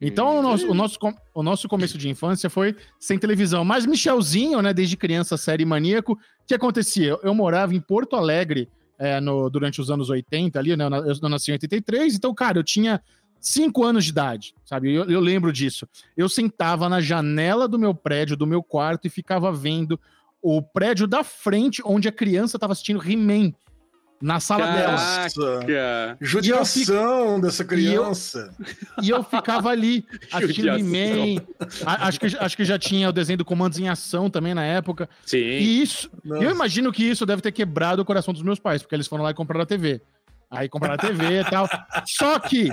Então, 0.00 0.38
o 0.38 0.42
nosso, 0.42 0.70
o, 0.70 0.74
nosso, 0.74 0.98
o 1.34 1.42
nosso 1.42 1.68
começo 1.68 1.98
de 1.98 2.08
infância 2.08 2.48
foi 2.48 2.76
sem 3.00 3.18
televisão. 3.18 3.64
Mas 3.64 3.84
Michelzinho, 3.84 4.62
né, 4.62 4.72
desde 4.72 4.96
criança, 4.96 5.36
série 5.36 5.64
maníaco, 5.64 6.12
o 6.12 6.18
que 6.46 6.54
acontecia? 6.54 7.18
Eu, 7.22 7.34
morava 7.34 7.74
em 7.74 7.80
Porto 7.80 8.14
Alegre 8.14 8.68
é, 8.96 9.20
no, 9.20 9.50
durante 9.50 9.80
os 9.80 9.90
anos 9.90 10.08
80 10.08 10.58
ali, 10.58 10.76
né, 10.76 10.84
eu, 10.84 11.28
nasci 11.28 11.50
em 11.50 11.54
83, 11.54 12.14
então, 12.14 12.32
cara, 12.32 12.58
eu 12.58 12.64
tinha 12.64 13.02
cinco 13.40 13.84
anos 13.84 14.04
de 14.04 14.10
idade, 14.10 14.54
sabe? 14.64 14.92
Eu, 14.92 15.04
eu 15.10 15.20
lembro 15.20 15.52
disso. 15.52 15.86
Eu 16.16 16.28
sentava 16.28 16.88
na 16.88 17.00
janela 17.00 17.66
do 17.66 17.78
meu 17.78 17.94
prédio, 17.94 18.36
do 18.36 18.46
meu 18.46 18.62
quarto, 18.62 19.06
e 19.06 19.10
ficava 19.10 19.52
vendo 19.52 19.98
o 20.40 20.62
prédio 20.62 21.06
da 21.06 21.24
frente, 21.24 21.82
onde 21.84 22.08
a 22.08 22.12
criança 22.12 22.56
estava 22.56 22.72
assistindo 22.72 23.02
He-Man 23.02 23.52
na 24.20 24.40
sala 24.40 24.66
Caraca. 24.66 25.64
dela. 25.64 26.16
Judiação 26.20 27.34
fico... 27.34 27.40
dessa 27.40 27.64
criança. 27.64 28.54
E 29.00 29.10
eu, 29.10 29.16
e 29.16 29.18
eu 29.18 29.22
ficava 29.22 29.70
ali 29.70 30.04
assistindo 30.32 30.68
He-Man. 30.68 31.42
Acho 31.84 32.20
que, 32.20 32.26
acho 32.26 32.56
que 32.56 32.64
já 32.64 32.78
tinha 32.78 33.08
o 33.08 33.12
desenho 33.12 33.38
do 33.38 33.44
Comandos 33.44 33.78
em 33.78 33.88
Ação 33.88 34.28
também 34.28 34.54
na 34.54 34.64
época. 34.64 35.08
Sim. 35.24 35.38
E 35.38 35.82
isso, 35.82 36.10
Nossa. 36.24 36.42
eu 36.42 36.50
imagino 36.50 36.92
que 36.92 37.04
isso 37.04 37.24
deve 37.24 37.42
ter 37.42 37.52
quebrado 37.52 38.02
o 38.02 38.04
coração 38.04 38.34
dos 38.34 38.42
meus 38.42 38.58
pais, 38.58 38.82
porque 38.82 38.94
eles 38.94 39.06
foram 39.06 39.22
lá 39.22 39.30
e 39.30 39.34
compraram 39.34 39.62
a 39.62 39.66
TV. 39.66 40.00
Aí 40.50 40.68
compraram 40.68 40.94
a 40.94 40.98
TV 40.98 41.40
e 41.40 41.44
tal. 41.44 41.68
Só 42.06 42.38
que, 42.38 42.72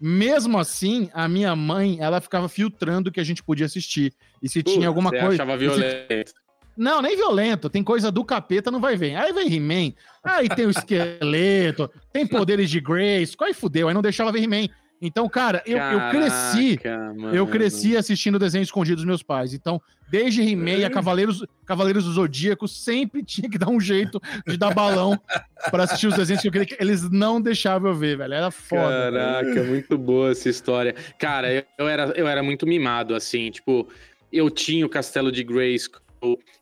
mesmo 0.00 0.58
assim, 0.58 1.10
a 1.12 1.28
minha 1.28 1.54
mãe, 1.54 1.98
ela 2.00 2.20
ficava 2.20 2.48
filtrando 2.48 3.10
o 3.10 3.12
que 3.12 3.20
a 3.20 3.24
gente 3.24 3.42
podia 3.42 3.66
assistir. 3.66 4.12
E 4.42 4.48
se 4.48 4.60
uh, 4.60 4.62
tinha 4.62 4.88
alguma 4.88 5.10
coisa. 5.10 5.42
achava 5.42 5.56
violento. 5.56 6.32
Não, 6.78 7.02
nem 7.02 7.16
violento. 7.16 7.68
Tem 7.68 7.82
coisa 7.82 8.12
do 8.12 8.24
capeta, 8.24 8.70
não 8.70 8.80
vai 8.80 8.96
ver. 8.96 9.16
Aí 9.16 9.32
vem 9.32 9.52
He-Man. 9.52 9.92
Aí 10.22 10.48
tem 10.48 10.64
o 10.64 10.70
esqueleto. 10.70 11.90
tem 12.12 12.24
poderes 12.24 12.70
de 12.70 12.80
Grace. 12.80 13.36
Qual 13.36 13.52
fudeu? 13.52 13.88
Aí 13.88 13.94
não 13.94 14.00
deixava 14.00 14.30
ver 14.30 14.44
He-Man. 14.44 14.68
Então, 15.00 15.28
cara, 15.28 15.62
eu, 15.64 15.76
Caraca, 15.76 16.16
eu 16.16 16.20
cresci. 16.20 16.80
Mano. 17.16 17.34
Eu 17.34 17.46
cresci 17.46 17.96
assistindo 17.96 18.38
desenho 18.38 18.62
escondido 18.62 18.96
dos 18.96 19.04
meus 19.04 19.22
pais. 19.22 19.54
Então, 19.54 19.80
desde 20.08 20.42
He-Man 20.42 20.86
a 20.86 20.90
Cavaleiros, 20.90 21.44
Cavaleiros 21.64 22.04
do 22.04 22.12
Zodíaco, 22.12 22.66
sempre 22.66 23.22
tinha 23.22 23.48
que 23.48 23.58
dar 23.58 23.70
um 23.70 23.80
jeito 23.80 24.20
de 24.46 24.56
dar 24.56 24.74
balão 24.74 25.18
para 25.70 25.84
assistir 25.84 26.08
os 26.08 26.16
desenhos 26.16 26.42
que 26.42 26.48
eu 26.48 26.52
queria 26.52 26.66
que 26.66 26.76
eles 26.80 27.08
não 27.10 27.40
deixavam 27.40 27.90
eu 27.90 27.96
ver, 27.96 28.16
velho. 28.16 28.34
Era 28.34 28.50
foda. 28.50 29.10
Caraca, 29.12 29.54
velho. 29.54 29.68
muito 29.68 29.96
boa 29.96 30.30
essa 30.30 30.48
história. 30.48 30.94
Cara, 31.18 31.52
eu, 31.52 31.64
eu, 31.78 31.88
era, 31.88 32.12
eu 32.16 32.26
era 32.26 32.42
muito 32.42 32.66
mimado, 32.66 33.14
assim, 33.14 33.50
tipo, 33.50 33.88
eu 34.32 34.50
tinha 34.50 34.84
o 34.84 34.88
Castelo 34.88 35.30
de 35.30 35.44
Grace 35.44 35.88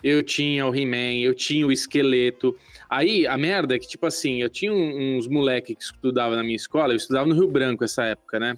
eu 0.03 0.23
tinha 0.23 0.67
o 0.67 0.75
He-Man, 0.75 1.21
eu 1.21 1.35
tinha 1.35 1.67
o 1.67 1.73
esqueleto. 1.73 2.57
Aí 2.89 3.27
a 3.27 3.37
merda 3.37 3.75
é 3.75 3.79
que, 3.79 3.89
tipo 3.89 4.07
assim, 4.07 4.43
eu 4.43 4.49
tinha 4.49 4.73
uns 4.73 5.27
moleques 5.27 5.77
que 5.77 5.83
estudavam 5.83 6.37
na 6.37 6.43
minha 6.43 6.57
escola, 6.57 6.93
eu 6.93 6.97
estudava 6.97 7.27
no 7.27 7.35
Rio 7.35 7.49
Branco 7.49 7.85
essa 7.85 8.05
época, 8.05 8.39
né? 8.39 8.57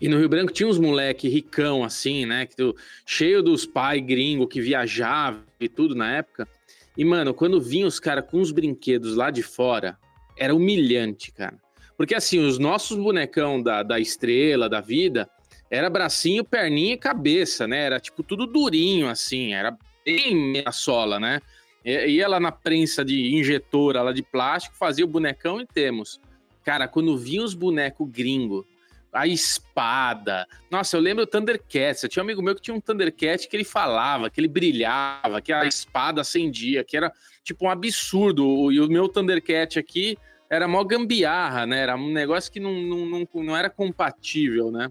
E 0.00 0.08
no 0.08 0.18
Rio 0.18 0.28
Branco 0.28 0.52
tinha 0.52 0.68
uns 0.68 0.78
moleque 0.78 1.28
ricão, 1.28 1.84
assim, 1.84 2.24
né? 2.24 2.46
Que, 2.46 2.74
cheio 3.04 3.42
dos 3.42 3.66
pai 3.66 4.00
gringo 4.00 4.48
que 4.48 4.60
viajava 4.60 5.44
e 5.60 5.68
tudo 5.68 5.94
na 5.94 6.10
época. 6.16 6.48
E, 6.96 7.04
mano, 7.04 7.34
quando 7.34 7.60
vinha 7.60 7.86
os 7.86 8.00
caras 8.00 8.24
com 8.28 8.40
os 8.40 8.50
brinquedos 8.50 9.14
lá 9.14 9.30
de 9.30 9.42
fora, 9.42 9.98
era 10.36 10.54
humilhante, 10.54 11.30
cara. 11.32 11.58
Porque, 11.96 12.14
assim, 12.14 12.38
os 12.38 12.58
nossos 12.58 12.96
bonecão 12.96 13.62
da, 13.62 13.82
da 13.82 14.00
estrela, 14.00 14.70
da 14.70 14.80
vida, 14.80 15.28
era 15.70 15.88
bracinho, 15.88 16.44
perninha 16.44 16.94
e 16.94 16.98
cabeça, 16.98 17.66
né? 17.66 17.84
Era 17.84 18.00
tipo 18.00 18.22
tudo 18.22 18.46
durinho, 18.46 19.08
assim, 19.08 19.54
era 19.54 19.76
bem 20.04 20.34
meia 20.34 20.72
sola, 20.72 21.20
né? 21.20 21.40
Ia 21.84 22.28
lá 22.28 22.40
na 22.40 22.52
prensa 22.52 23.04
de 23.04 23.34
injetora 23.34 24.02
lá 24.02 24.12
de 24.12 24.22
plástico, 24.22 24.76
fazia 24.76 25.04
o 25.04 25.08
bonecão 25.08 25.60
e 25.60 25.66
temos. 25.66 26.20
Cara, 26.64 26.86
quando 26.86 27.16
vinha 27.16 27.42
os 27.42 27.54
bonecos 27.54 28.08
gringo 28.10 28.66
a 29.12 29.26
espada. 29.26 30.46
Nossa, 30.70 30.96
eu 30.96 31.00
lembro 31.00 31.24
do 31.24 31.30
Thundercats. 31.30 32.02
Eu 32.02 32.08
tinha 32.08 32.22
um 32.22 32.26
amigo 32.26 32.42
meu 32.42 32.54
que 32.54 32.62
tinha 32.62 32.74
um 32.74 32.80
Thundercat 32.80 33.48
que 33.48 33.56
ele 33.56 33.64
falava, 33.64 34.30
que 34.30 34.40
ele 34.40 34.48
brilhava, 34.48 35.40
que 35.40 35.52
a 35.52 35.64
espada 35.64 36.20
acendia, 36.20 36.84
que 36.84 36.96
era 36.96 37.12
tipo 37.42 37.66
um 37.66 37.70
absurdo. 37.70 38.70
E 38.70 38.80
o 38.80 38.88
meu 38.88 39.08
Thundercat 39.08 39.78
aqui 39.78 40.16
era 40.48 40.68
mó 40.68 40.82
gambiarra, 40.84 41.66
né? 41.66 41.80
Era 41.80 41.96
um 41.96 42.12
negócio 42.12 42.50
que 42.52 42.60
não, 42.60 42.72
não, 42.72 43.06
não, 43.06 43.28
não 43.34 43.56
era 43.56 43.68
compatível, 43.68 44.70
né? 44.70 44.90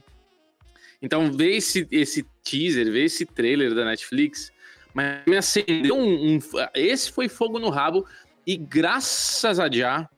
Então, 1.02 1.32
ver 1.32 1.56
esse, 1.56 1.88
esse 1.92 2.26
teaser, 2.44 2.92
ver 2.92 3.06
esse 3.06 3.26
trailer 3.26 3.74
da 3.74 3.86
Netflix, 3.86 4.52
mas 4.94 5.22
me 5.26 5.38
acendeu 5.38 5.96
um, 5.96 6.36
um, 6.36 6.40
Esse 6.74 7.12
foi 7.12 7.30
fogo 7.30 7.60
no 7.60 7.70
rabo, 7.70 8.06
e 8.46 8.58
graças 8.58 9.60
a 9.60 9.70
Já, 9.72 10.10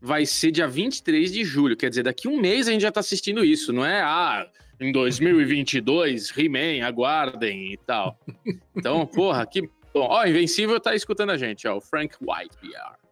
vai 0.00 0.24
ser 0.26 0.50
dia 0.50 0.68
23 0.68 1.32
de 1.32 1.44
julho. 1.44 1.76
Quer 1.76 1.90
dizer, 1.90 2.02
daqui 2.02 2.28
um 2.28 2.40
mês 2.40 2.68
a 2.68 2.72
gente 2.72 2.82
já 2.82 2.92
tá 2.92 3.00
assistindo 3.00 3.44
isso, 3.44 3.72
não 3.72 3.84
é? 3.84 4.00
Ah, 4.00 4.46
em 4.80 4.92
2022, 4.92 6.32
He-Man, 6.36 6.86
aguardem 6.86 7.72
e 7.72 7.76
tal. 7.78 8.18
Então, 8.76 9.06
porra, 9.06 9.46
que. 9.46 9.62
Bom, 9.92 10.06
ó, 10.08 10.24
Invencível 10.26 10.78
tá 10.78 10.94
escutando 10.94 11.30
a 11.30 11.36
gente, 11.36 11.66
ó, 11.66 11.76
o 11.76 11.80
Frank 11.80 12.14
White 12.20 12.56
PR. 12.60 13.07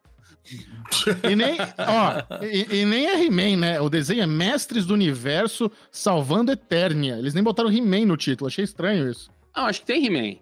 E 1.28 1.34
nem, 1.34 1.58
ó, 1.78 2.44
e, 2.44 2.80
e 2.80 2.84
nem 2.84 3.06
é 3.06 3.24
He-Man, 3.24 3.56
né? 3.56 3.80
O 3.80 3.88
desenho 3.88 4.22
é 4.22 4.26
Mestres 4.26 4.86
do 4.86 4.94
Universo 4.94 5.70
Salvando 5.90 6.52
Eternia. 6.52 7.16
Eles 7.18 7.34
nem 7.34 7.42
botaram 7.42 7.70
He-Man 7.70 8.06
no 8.06 8.16
título, 8.16 8.48
achei 8.48 8.64
estranho 8.64 9.10
isso. 9.10 9.30
Não, 9.56 9.66
acho 9.66 9.80
que 9.80 9.86
tem 9.86 10.06
He-Man. 10.06 10.38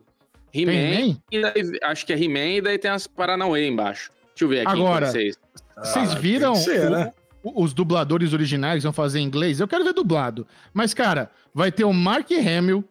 He-Man, 0.55 1.19
He 1.33 1.81
acho 1.83 2.07
que 2.07 2.13
é 2.13 2.23
He-Man 2.23 2.57
e 2.57 2.61
daí 2.61 2.79
tem 2.79 2.91
as 2.91 3.07
Paranauê 3.07 3.67
embaixo. 3.67 4.13
Deixa 4.29 4.45
eu 4.45 4.49
ver 4.49 4.61
aqui 4.67 4.81
Agora, 4.81 5.07
vocês. 5.07 5.37
Vocês 5.77 6.13
ah, 6.13 6.15
viram 6.15 6.55
ser, 6.55 6.87
o, 6.87 6.91
né? 6.91 7.13
os 7.43 7.73
dubladores 7.73 8.33
originais 8.33 8.85
vão 8.85 8.93
fazer 8.93 9.19
em 9.19 9.25
inglês? 9.25 9.59
Eu 9.59 9.67
quero 9.67 9.85
ver 9.85 9.93
dublado. 9.93 10.47
Mas, 10.73 10.95
cara, 10.95 11.31
vai 11.53 11.73
ter 11.73 11.85
o 11.85 11.93
Mark 11.93 12.31
Hamill 12.31 12.85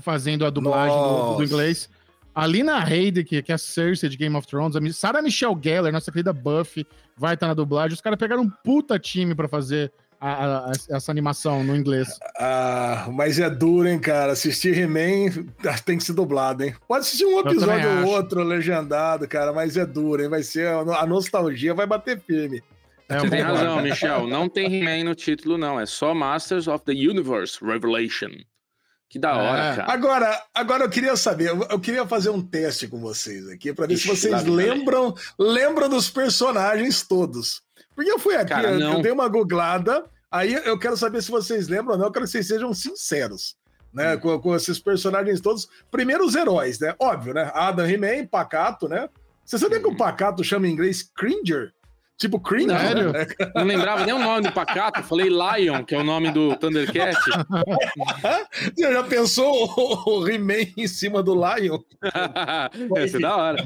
fazendo 0.00 0.46
a 0.46 0.50
dublagem 0.50 0.96
do, 0.96 1.36
do, 1.36 1.44
inglês. 1.44 1.90
A 2.38 2.46
Lina 2.46 2.78
Headey, 2.78 3.24
que, 3.24 3.42
que 3.42 3.50
é 3.50 3.56
a 3.56 3.58
Cersei 3.58 4.08
de 4.08 4.16
Game 4.16 4.36
of 4.36 4.46
Thrones. 4.46 4.76
A 4.76 4.92
Sarah 4.92 5.20
Michelle 5.20 5.58
Gellar, 5.60 5.90
nossa 5.90 6.12
querida 6.12 6.32
Buffy, 6.32 6.86
vai 7.16 7.34
estar 7.34 7.48
na 7.48 7.54
dublagem. 7.54 7.94
Os 7.94 8.00
caras 8.00 8.16
pegaram 8.16 8.42
um 8.42 8.50
puta 8.62 8.96
time 8.96 9.34
para 9.34 9.48
fazer 9.48 9.92
a, 10.20 10.68
a, 10.70 10.72
essa 10.88 11.10
animação 11.10 11.64
no 11.64 11.74
inglês. 11.74 12.16
Ah, 12.38 13.08
mas 13.12 13.40
é 13.40 13.50
duro, 13.50 13.88
hein, 13.88 13.98
cara? 13.98 14.34
Assistir 14.34 14.78
He-Man 14.78 15.48
tem 15.84 15.98
que 15.98 16.04
ser 16.04 16.12
dublado, 16.12 16.62
hein? 16.62 16.76
Pode 16.86 17.00
assistir 17.00 17.24
um 17.24 17.40
episódio 17.40 18.06
ou 18.06 18.12
outro 18.12 18.44
legendado, 18.44 19.26
cara, 19.26 19.52
mas 19.52 19.76
é 19.76 19.84
duro, 19.84 20.22
hein? 20.22 20.28
Vai 20.28 20.44
ser. 20.44 20.68
A 20.68 21.06
nostalgia 21.06 21.74
vai 21.74 21.88
bater 21.88 22.20
firme. 22.20 22.62
É, 23.08 23.18
Você 23.18 23.30
tem 23.30 23.40
razão, 23.40 23.82
Michel. 23.82 24.28
Não 24.28 24.48
tem 24.48 24.72
He-Man 24.72 25.02
no 25.02 25.16
título, 25.16 25.58
não. 25.58 25.80
É 25.80 25.86
só 25.86 26.14
Masters 26.14 26.68
of 26.68 26.84
the 26.84 26.92
Universe 26.92 27.58
Revelation. 27.60 28.30
Que 29.08 29.18
da 29.18 29.34
hora, 29.36 29.72
é. 29.72 29.76
cara. 29.76 29.92
Agora, 29.92 30.42
agora 30.54 30.84
eu 30.84 30.90
queria 30.90 31.16
saber, 31.16 31.48
eu 31.48 31.80
queria 31.80 32.06
fazer 32.06 32.28
um 32.28 32.42
teste 32.42 32.86
com 32.86 33.00
vocês 33.00 33.48
aqui 33.48 33.72
para 33.72 33.86
ver 33.86 33.94
Ixi, 33.94 34.02
se 34.02 34.08
vocês 34.08 34.44
lembram, 34.44 35.14
lembram 35.38 35.88
dos 35.88 36.10
personagens 36.10 37.02
todos. 37.02 37.62
Porque 37.94 38.10
eu 38.10 38.18
fui 38.18 38.36
aqui, 38.36 38.50
Cara, 38.50 38.72
eu, 38.72 38.80
eu, 38.80 39.02
dei 39.02 39.10
uma 39.10 39.26
googlada, 39.26 40.04
aí 40.30 40.52
eu 40.52 40.78
quero 40.78 40.96
saber 40.96 41.22
se 41.22 41.30
vocês 41.30 41.68
lembram 41.68 41.94
ou 41.94 41.98
não, 41.98 42.06
eu 42.06 42.12
quero 42.12 42.26
que 42.26 42.30
vocês 42.30 42.46
sejam 42.46 42.72
sinceros. 42.74 43.56
Né, 43.90 44.14
hum. 44.14 44.20
com, 44.20 44.38
com, 44.38 44.54
esses 44.54 44.78
personagens 44.78 45.40
todos. 45.40 45.66
Primeiro, 45.90 46.26
os 46.26 46.34
heróis, 46.34 46.78
né? 46.78 46.94
Óbvio, 46.98 47.32
né? 47.32 47.50
Adam 47.54 47.88
He-Man, 47.88 48.26
Pacato, 48.26 48.86
né? 48.86 49.08
Você 49.42 49.56
sabia 49.56 49.78
hum. 49.78 49.82
que 49.82 49.88
o 49.88 49.96
Pacato 49.96 50.44
chama 50.44 50.68
em 50.68 50.72
inglês 50.72 51.02
Cringer? 51.16 51.72
Tipo 52.18 52.40
Cringe? 52.40 52.68
Sério? 52.68 53.12
Né? 53.12 53.26
Não 53.54 53.62
lembrava 53.62 54.04
nem 54.04 54.12
o 54.12 54.18
nome 54.18 54.48
do 54.48 54.52
pacato. 54.52 55.04
Falei 55.04 55.28
Lion, 55.28 55.84
que 55.84 55.94
é 55.94 55.98
o 55.98 56.02
nome 56.02 56.32
do 56.32 56.56
Thundercat. 56.56 57.16
Você 58.74 58.82
já 58.92 59.04
pensou 59.04 59.54
o, 59.54 60.18
o 60.18 60.28
He-Man 60.28 60.66
em 60.76 60.88
cima 60.88 61.22
do 61.22 61.32
Lion? 61.34 61.78
Esse 63.00 63.18
é 63.18 63.20
da 63.20 63.36
hora. 63.36 63.64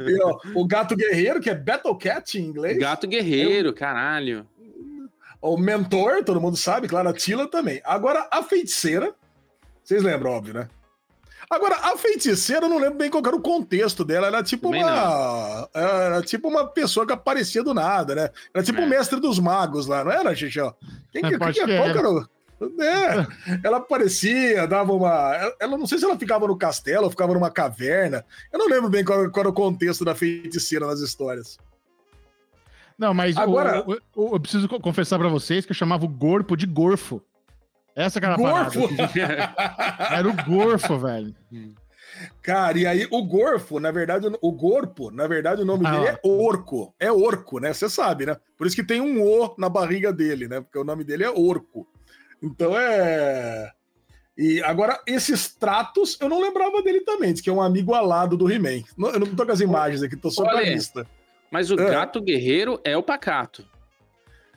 E, 0.00 0.22
ó, 0.22 0.38
o 0.54 0.66
Gato 0.66 0.96
Guerreiro, 0.96 1.42
que 1.42 1.50
é 1.50 1.54
Battle 1.54 1.94
Cat 1.98 2.38
em 2.38 2.46
inglês. 2.46 2.78
Gato 2.78 3.06
Guerreiro, 3.06 3.74
caralho. 3.74 4.48
O 5.42 5.58
Mentor, 5.58 6.24
todo 6.24 6.40
mundo 6.40 6.56
sabe, 6.56 6.88
claro, 6.88 7.10
a 7.10 7.12
Tila 7.12 7.50
também. 7.50 7.82
Agora, 7.84 8.26
a 8.30 8.42
Feiticeira. 8.42 9.14
Vocês 9.84 10.02
lembram, 10.02 10.30
óbvio, 10.30 10.54
né? 10.54 10.68
Agora, 11.50 11.74
a 11.74 11.98
feiticeira, 11.98 12.66
eu 12.66 12.68
não 12.68 12.78
lembro 12.78 12.96
bem 12.96 13.10
qual 13.10 13.26
era 13.26 13.34
o 13.34 13.40
contexto 13.40 14.04
dela. 14.04 14.28
Era 14.28 14.40
tipo 14.40 14.68
Também 14.68 14.84
uma. 14.84 14.92
Não. 14.94 15.68
Era 15.74 16.22
tipo 16.22 16.46
uma 16.46 16.64
pessoa 16.64 17.04
que 17.04 17.12
aparecia 17.12 17.64
do 17.64 17.74
nada, 17.74 18.14
né? 18.14 18.30
Era 18.54 18.62
tipo 18.62 18.80
o 18.80 18.84
é. 18.84 18.86
mestre 18.86 19.18
dos 19.18 19.40
magos 19.40 19.88
lá, 19.88 20.04
não 20.04 20.12
era, 20.12 20.32
Xixão? 20.32 20.72
Quem, 21.10 21.22
que, 21.22 21.36
quem, 21.36 21.52
que, 21.52 21.76
qual 21.76 21.88
era 21.88 22.08
o... 22.08 22.24
É, 22.78 23.26
ela 23.64 23.78
aparecia, 23.78 24.66
dava 24.66 24.92
uma. 24.92 25.54
Ela 25.58 25.78
não 25.78 25.86
sei 25.86 25.96
se 25.96 26.04
ela 26.04 26.18
ficava 26.18 26.46
no 26.46 26.58
castelo 26.58 27.04
ou 27.04 27.10
ficava 27.10 27.32
numa 27.32 27.50
caverna. 27.50 28.22
Eu 28.52 28.58
não 28.58 28.68
lembro 28.68 28.90
bem 28.90 29.02
qual, 29.02 29.30
qual 29.30 29.40
era 29.40 29.48
o 29.48 29.54
contexto 29.54 30.04
da 30.04 30.14
feiticeira 30.14 30.86
nas 30.86 31.00
histórias. 31.00 31.56
Não, 32.98 33.14
mas 33.14 33.34
agora 33.38 33.82
o, 33.88 33.96
o, 34.14 34.34
eu 34.36 34.40
preciso 34.40 34.68
confessar 34.68 35.18
para 35.18 35.30
vocês 35.30 35.64
que 35.64 35.72
eu 35.72 35.76
chamava 35.76 36.04
o 36.04 36.18
corpo 36.18 36.54
de 36.54 36.66
gorfo. 36.66 37.22
Essa 37.94 38.20
que 38.20 38.26
era 38.26 38.34
a 38.34 38.38
Gorfo? 38.38 38.88
era 40.10 40.28
o 40.28 40.32
Gorfo, 40.44 40.98
velho. 40.98 41.34
Cara, 42.42 42.78
e 42.78 42.86
aí 42.86 43.06
o 43.10 43.22
Gorfo, 43.24 43.80
na 43.80 43.90
verdade, 43.90 44.26
o 44.40 44.52
Gorpo, 44.52 45.10
na 45.10 45.26
verdade, 45.26 45.62
o 45.62 45.64
nome 45.64 45.86
ah, 45.86 45.90
dele 45.90 46.06
é 46.06 46.20
Orco. 46.22 46.94
É 46.98 47.10
Orco, 47.10 47.58
né? 47.58 47.72
Você 47.72 47.88
sabe, 47.88 48.26
né? 48.26 48.36
Por 48.56 48.66
isso 48.66 48.76
que 48.76 48.84
tem 48.84 49.00
um 49.00 49.22
O 49.22 49.54
na 49.58 49.68
barriga 49.68 50.12
dele, 50.12 50.48
né? 50.48 50.60
Porque 50.60 50.78
o 50.78 50.84
nome 50.84 51.04
dele 51.04 51.24
é 51.24 51.30
Orco. 51.30 51.86
Então 52.42 52.78
é. 52.78 53.70
E 54.36 54.62
agora, 54.62 54.98
esses 55.06 55.54
tratos, 55.54 56.16
eu 56.20 56.28
não 56.28 56.40
lembrava 56.40 56.82
dele 56.82 57.00
também, 57.00 57.32
diz 57.32 57.42
que 57.42 57.50
é 57.50 57.52
um 57.52 57.60
amigo 57.60 57.92
alado 57.94 58.36
do 58.36 58.50
He-Man. 58.50 58.82
Eu 58.98 59.20
não 59.20 59.34
tô 59.34 59.44
com 59.44 59.52
as 59.52 59.60
imagens 59.60 60.02
aqui, 60.02 60.16
tô 60.16 60.30
só 60.30 60.44
com 60.44 60.56
a 60.56 60.62
lista. 60.62 61.06
Mas 61.50 61.70
o 61.70 61.74
é. 61.74 61.90
gato 61.90 62.22
guerreiro 62.22 62.80
é 62.84 62.96
o 62.96 63.02
pacato. 63.02 63.66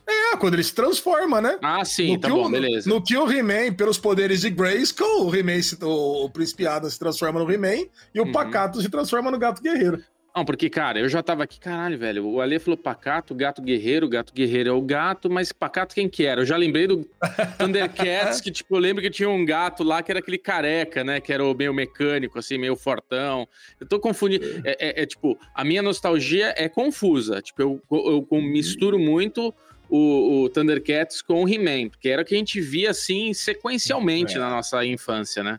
É, 0.06 0.36
quando 0.36 0.54
ele 0.54 0.62
se 0.62 0.74
transforma, 0.74 1.40
né? 1.40 1.58
Ah, 1.62 1.84
sim, 1.84 2.12
no 2.12 2.20
tá 2.20 2.28
bom, 2.28 2.46
o, 2.46 2.50
beleza. 2.50 2.88
No 2.88 3.02
que 3.02 3.16
o 3.16 3.30
He-Man, 3.30 3.72
pelos 3.74 3.98
poderes 3.98 4.42
de 4.42 4.50
Grayskull, 4.50 5.26
o 5.26 5.34
He-Man, 5.34 5.60
o, 5.82 6.24
o 6.24 6.30
Príncipe 6.30 6.66
Adam 6.66 6.90
se 6.90 6.98
transforma 6.98 7.42
no 7.42 7.50
He-Man 7.50 7.86
e 8.14 8.20
o 8.20 8.24
uhum. 8.24 8.32
Pacato 8.32 8.80
se 8.82 8.88
transforma 8.88 9.30
no 9.30 9.38
Gato 9.38 9.62
Guerreiro. 9.62 10.02
Não, 10.36 10.44
porque, 10.44 10.68
cara, 10.68 10.98
eu 10.98 11.08
já 11.08 11.22
tava 11.22 11.44
aqui, 11.44 11.60
caralho, 11.60 11.96
velho. 11.96 12.26
O 12.26 12.40
Ale 12.40 12.58
falou 12.58 12.76
pacato, 12.76 13.32
gato 13.36 13.62
guerreiro, 13.62 14.08
gato 14.08 14.34
guerreiro 14.34 14.68
é 14.68 14.72
o 14.72 14.82
gato, 14.82 15.30
mas 15.30 15.52
pacato 15.52 15.94
quem 15.94 16.08
que 16.08 16.26
era? 16.26 16.40
Eu 16.40 16.44
já 16.44 16.56
lembrei 16.56 16.88
do 16.88 17.08
Thundercats, 17.56 18.40
que, 18.42 18.50
tipo, 18.50 18.74
eu 18.74 18.80
lembro 18.80 19.00
que 19.00 19.10
tinha 19.10 19.30
um 19.30 19.44
gato 19.44 19.84
lá 19.84 20.02
que 20.02 20.10
era 20.10 20.18
aquele 20.18 20.36
careca, 20.36 21.04
né? 21.04 21.20
Que 21.20 21.32
era 21.32 21.44
o 21.44 21.54
meio 21.54 21.72
mecânico, 21.72 22.36
assim, 22.36 22.58
meio 22.58 22.74
fortão. 22.74 23.46
Eu 23.78 23.86
tô 23.86 24.00
confundindo. 24.00 24.44
É, 24.64 24.88
é, 24.88 25.02
é 25.02 25.06
tipo, 25.06 25.38
a 25.54 25.62
minha 25.62 25.82
nostalgia 25.82 26.52
é 26.56 26.68
confusa. 26.68 27.40
Tipo, 27.40 27.62
eu, 27.62 27.82
eu, 27.88 28.28
eu 28.28 28.42
misturo 28.42 28.98
muito 28.98 29.54
o, 29.96 30.42
o 30.42 30.48
Thundercats 30.48 31.22
com 31.22 31.44
o 31.44 31.48
He-Man, 31.48 31.88
porque 31.88 32.08
era 32.08 32.22
o 32.22 32.24
que 32.24 32.34
a 32.34 32.38
gente 32.38 32.60
via 32.60 32.90
assim 32.90 33.32
sequencialmente 33.32 34.36
é. 34.36 34.40
na 34.40 34.50
nossa 34.50 34.84
infância, 34.84 35.44
né? 35.44 35.56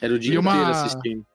Era 0.00 0.14
o 0.14 0.18
dia 0.18 0.38
uma... 0.38 0.52
inteiro 0.52 0.70
assistindo. 0.70 1.26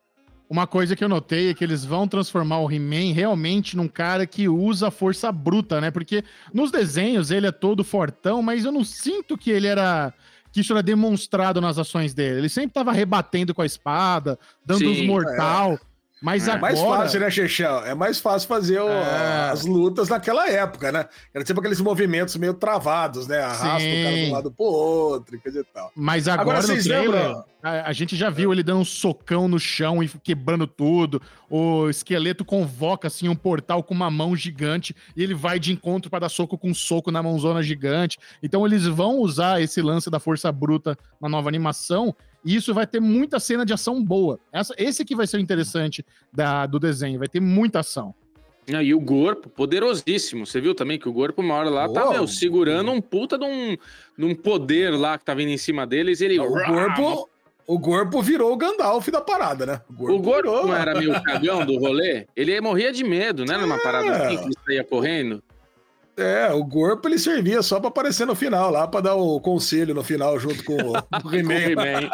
Uma 0.50 0.66
coisa 0.66 0.96
que 0.96 1.04
eu 1.04 1.10
notei 1.10 1.50
é 1.50 1.54
que 1.54 1.62
eles 1.62 1.84
vão 1.84 2.08
transformar 2.08 2.60
o 2.60 2.72
He-Man 2.72 3.14
realmente 3.14 3.76
num 3.76 3.90
cara 3.90 4.26
que 4.26 4.48
usa 4.48 4.90
força 4.90 5.30
bruta, 5.30 5.82
né? 5.82 5.92
Porque 5.92 6.24
nos 6.54 6.72
desenhos 6.72 7.32
ele 7.32 7.48
é 7.48 7.52
todo 7.52 7.84
fortão, 7.84 8.42
mas 8.42 8.64
eu 8.64 8.72
não 8.72 8.86
sinto 8.86 9.38
que 9.38 9.52
ele 9.52 9.68
era. 9.68 10.14
que 10.50 10.62
isso 10.62 10.72
era 10.72 10.82
demonstrado 10.82 11.60
nas 11.60 11.78
ações 11.78 12.14
dele. 12.14 12.38
Ele 12.38 12.50
sempre 12.50 12.72
tava 12.72 12.94
rebatendo 12.94 13.54
com 13.54 13.62
a 13.62 13.66
espada, 13.66 14.40
dando 14.66 14.80
Sim, 14.80 14.88
uns 14.92 15.06
mortal. 15.06 15.74
É. 15.74 15.80
Mas 16.22 16.48
é 16.48 16.52
agora... 16.52 16.74
mais 16.74 16.82
fácil, 16.82 17.20
né, 17.20 17.30
Chechel? 17.30 17.86
É 17.86 17.94
mais 17.94 18.20
fácil 18.20 18.48
fazer 18.48 18.80
o, 18.80 18.90
é... 18.90 19.50
as 19.52 19.66
lutas 19.66 20.10
naquela 20.10 20.50
época, 20.50 20.92
né? 20.92 21.06
Era 21.34 21.44
tipo 21.44 21.60
aqueles 21.60 21.80
movimentos 21.80 22.36
meio 22.38 22.56
travados, 22.56 23.28
né? 23.28 23.40
Arrasta 23.40 23.80
Sim. 23.80 24.02
o 24.02 24.04
cara 24.04 24.16
de 24.16 24.26
um 24.26 24.34
lado 24.34 24.52
pro 24.52 24.66
outro 24.66 25.36
e 25.36 25.40
coisa 25.40 25.60
e 25.60 25.64
tal. 25.64 25.92
Mas 25.96 26.28
agora, 26.28 26.60
agora 26.60 26.76
no 26.76 26.84
trailer, 26.84 27.36
a, 27.62 27.90
a, 27.90 27.94
gente 27.94 28.16
já 28.16 28.32
viu 28.32 28.52
ele 28.52 28.64
dando 28.64 28.80
um 28.80 28.86
socão 28.86 29.48
no 29.48 29.60
chão 29.60 30.02
e 30.02 30.08
quebrando 30.08 30.66
tudo. 30.66 31.22
O 31.50 31.88
esqueleto 31.88 32.44
convoca, 32.44 33.08
assim, 33.08 33.30
um 33.30 33.36
portal 33.36 33.84
com 33.84 33.94
uma 33.94 34.10
mão 34.10 34.36
gigante 34.36 34.96
e 35.16 35.22
ele 35.22 35.36
vai 35.36 35.60
de 35.60 35.72
encontro 35.72 36.10
para 36.10 36.20
dar 36.20 36.30
soco 36.30 36.58
com 36.58 36.72
um 36.72 36.74
soco 36.74 37.12
na 37.12 37.22
mãozona 37.22 37.62
gigante. 37.62 38.18
Então 38.42 38.66
eles 38.66 38.86
vão 38.88 39.18
usar 39.20 39.62
esse 39.62 39.82
lance 39.84 40.10
da 40.10 40.20
força 40.20 40.52
bruta 40.52 40.98
na 41.22 41.30
nova 41.30 41.48
animação 41.48 42.16
e 42.44 42.56
isso 42.56 42.74
vai 42.74 42.88
ter 42.88 43.00
muita 43.00 43.40
cena 43.40 43.66
de 43.66 43.74
ação 43.74 44.04
boa. 44.04 44.40
Essa, 44.52 44.74
esse 44.78 45.04
que 45.04 45.16
vai 45.16 45.28
ser 45.28 45.38
o 45.38 45.40
interessante 45.40 46.06
da, 46.32 46.66
do 46.66 46.80
desenho, 46.80 47.20
vai 47.20 47.28
ter 47.28 47.40
muita 47.40 47.80
ação. 47.80 48.14
Ah, 48.74 48.84
e 48.84 48.94
o 48.94 49.02
corpo, 49.02 49.50
poderosíssimo. 49.50 50.46
Você 50.46 50.60
viu 50.60 50.76
também 50.76 51.00
que 51.00 51.08
o 51.08 51.14
corpo, 51.14 51.42
uma 51.42 51.56
hora 51.56 51.70
lá, 51.70 51.88
tá 51.88 52.10
meu, 52.10 52.28
segurando 52.28 52.92
um 52.92 53.00
puta 53.00 53.38
de 53.38 53.46
um, 53.46 53.78
de 54.18 54.26
um 54.26 54.36
poder 54.36 54.92
lá 54.92 55.18
que 55.18 55.24
tá 55.24 55.34
vindo 55.34 55.50
em 55.50 55.58
cima 55.58 55.88
deles. 55.88 56.20
Ele... 56.20 56.38
O 56.38 56.52
corpo, 56.52 57.30
o 57.66 57.80
corpo 57.80 58.22
virou 58.22 58.52
o 58.52 58.58
Gandalf 58.58 59.08
da 59.08 59.22
parada, 59.22 59.66
né? 59.66 59.82
O 59.90 59.94
corpo, 59.94 60.16
o 60.16 60.22
corpo 60.22 60.52
virou, 60.52 60.68
não 60.68 60.76
era 60.76 61.00
meio 61.00 61.22
cagão 61.24 61.66
do 61.66 61.78
rolê? 61.78 62.28
Ele 62.36 62.60
morria 62.60 62.92
de 62.92 63.06
medo, 63.06 63.46
né? 63.46 63.58
Numa 63.58 63.78
parada 63.82 64.08
é. 64.08 64.26
assim, 64.26 64.38
que 64.38 64.44
ele 64.44 64.54
saía 64.66 64.84
correndo. 64.84 65.42
É, 66.18 66.52
o 66.52 66.66
corpo 66.66 67.08
ele 67.08 67.20
servia 67.20 67.62
só 67.62 67.80
para 67.80 67.90
aparecer 67.90 68.26
no 68.26 68.34
final, 68.34 68.72
lá 68.72 68.88
para 68.88 69.02
dar 69.02 69.16
o 69.16 69.40
conselho 69.40 69.94
no 69.94 70.04
final 70.04 70.40
junto 70.40 70.64
com 70.64 70.74
o, 70.74 70.96
He-Man. 71.32 72.10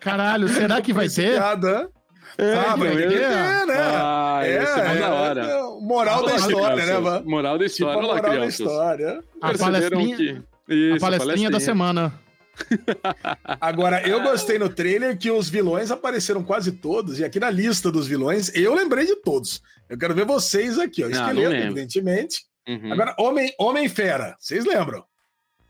Caralho, 0.00 0.48
será 0.48 0.80
que 0.80 0.90
vai 0.90 1.06
ter? 1.06 1.34
Piada. 1.34 1.90
É, 2.38 2.54
ah, 2.54 2.74
vai 2.74 2.96
ter, 2.96 3.66
né? 3.66 3.76
Ah, 3.76 4.40
é, 4.42 4.48
é, 4.48 4.96
é, 4.96 5.00
da 5.00 5.12
hora. 5.12 5.44
É, 5.44 5.62
moral 5.82 6.24
da 6.24 6.36
história, 6.36 6.86
né, 6.86 6.98
mano? 6.98 7.28
Moral 7.28 7.58
da 7.58 7.66
história, 7.66 8.00
tipo, 8.00 8.14
moral 8.14 8.38
da 8.38 8.46
história. 8.46 9.24
A 9.38 9.58
palestrinha, 9.58 10.16
que... 10.16 10.42
Isso, 10.74 10.96
a 10.96 11.00
palestrinha 11.00 11.50
da 11.50 11.60
semana. 11.60 12.14
Agora, 13.60 14.08
eu 14.08 14.22
gostei 14.22 14.58
no 14.58 14.70
trailer 14.70 15.18
que 15.18 15.30
os 15.30 15.50
vilões 15.50 15.90
apareceram 15.90 16.42
quase 16.42 16.72
todos, 16.72 17.18
e 17.18 17.24
aqui 17.24 17.38
na 17.38 17.50
lista 17.50 17.92
dos 17.92 18.06
vilões, 18.06 18.50
eu 18.54 18.74
lembrei 18.74 19.04
de 19.04 19.16
todos. 19.16 19.60
Eu 19.90 19.98
quero 19.98 20.14
ver 20.14 20.24
vocês 20.24 20.78
aqui, 20.78 21.04
ó. 21.04 21.08
Esqueleto, 21.08 21.54
evidentemente. 21.54 22.51
Uhum. 22.68 22.92
Agora, 22.92 23.14
Homem, 23.18 23.52
Homem 23.58 23.88
Fera, 23.88 24.36
vocês 24.38 24.64
lembram? 24.64 25.04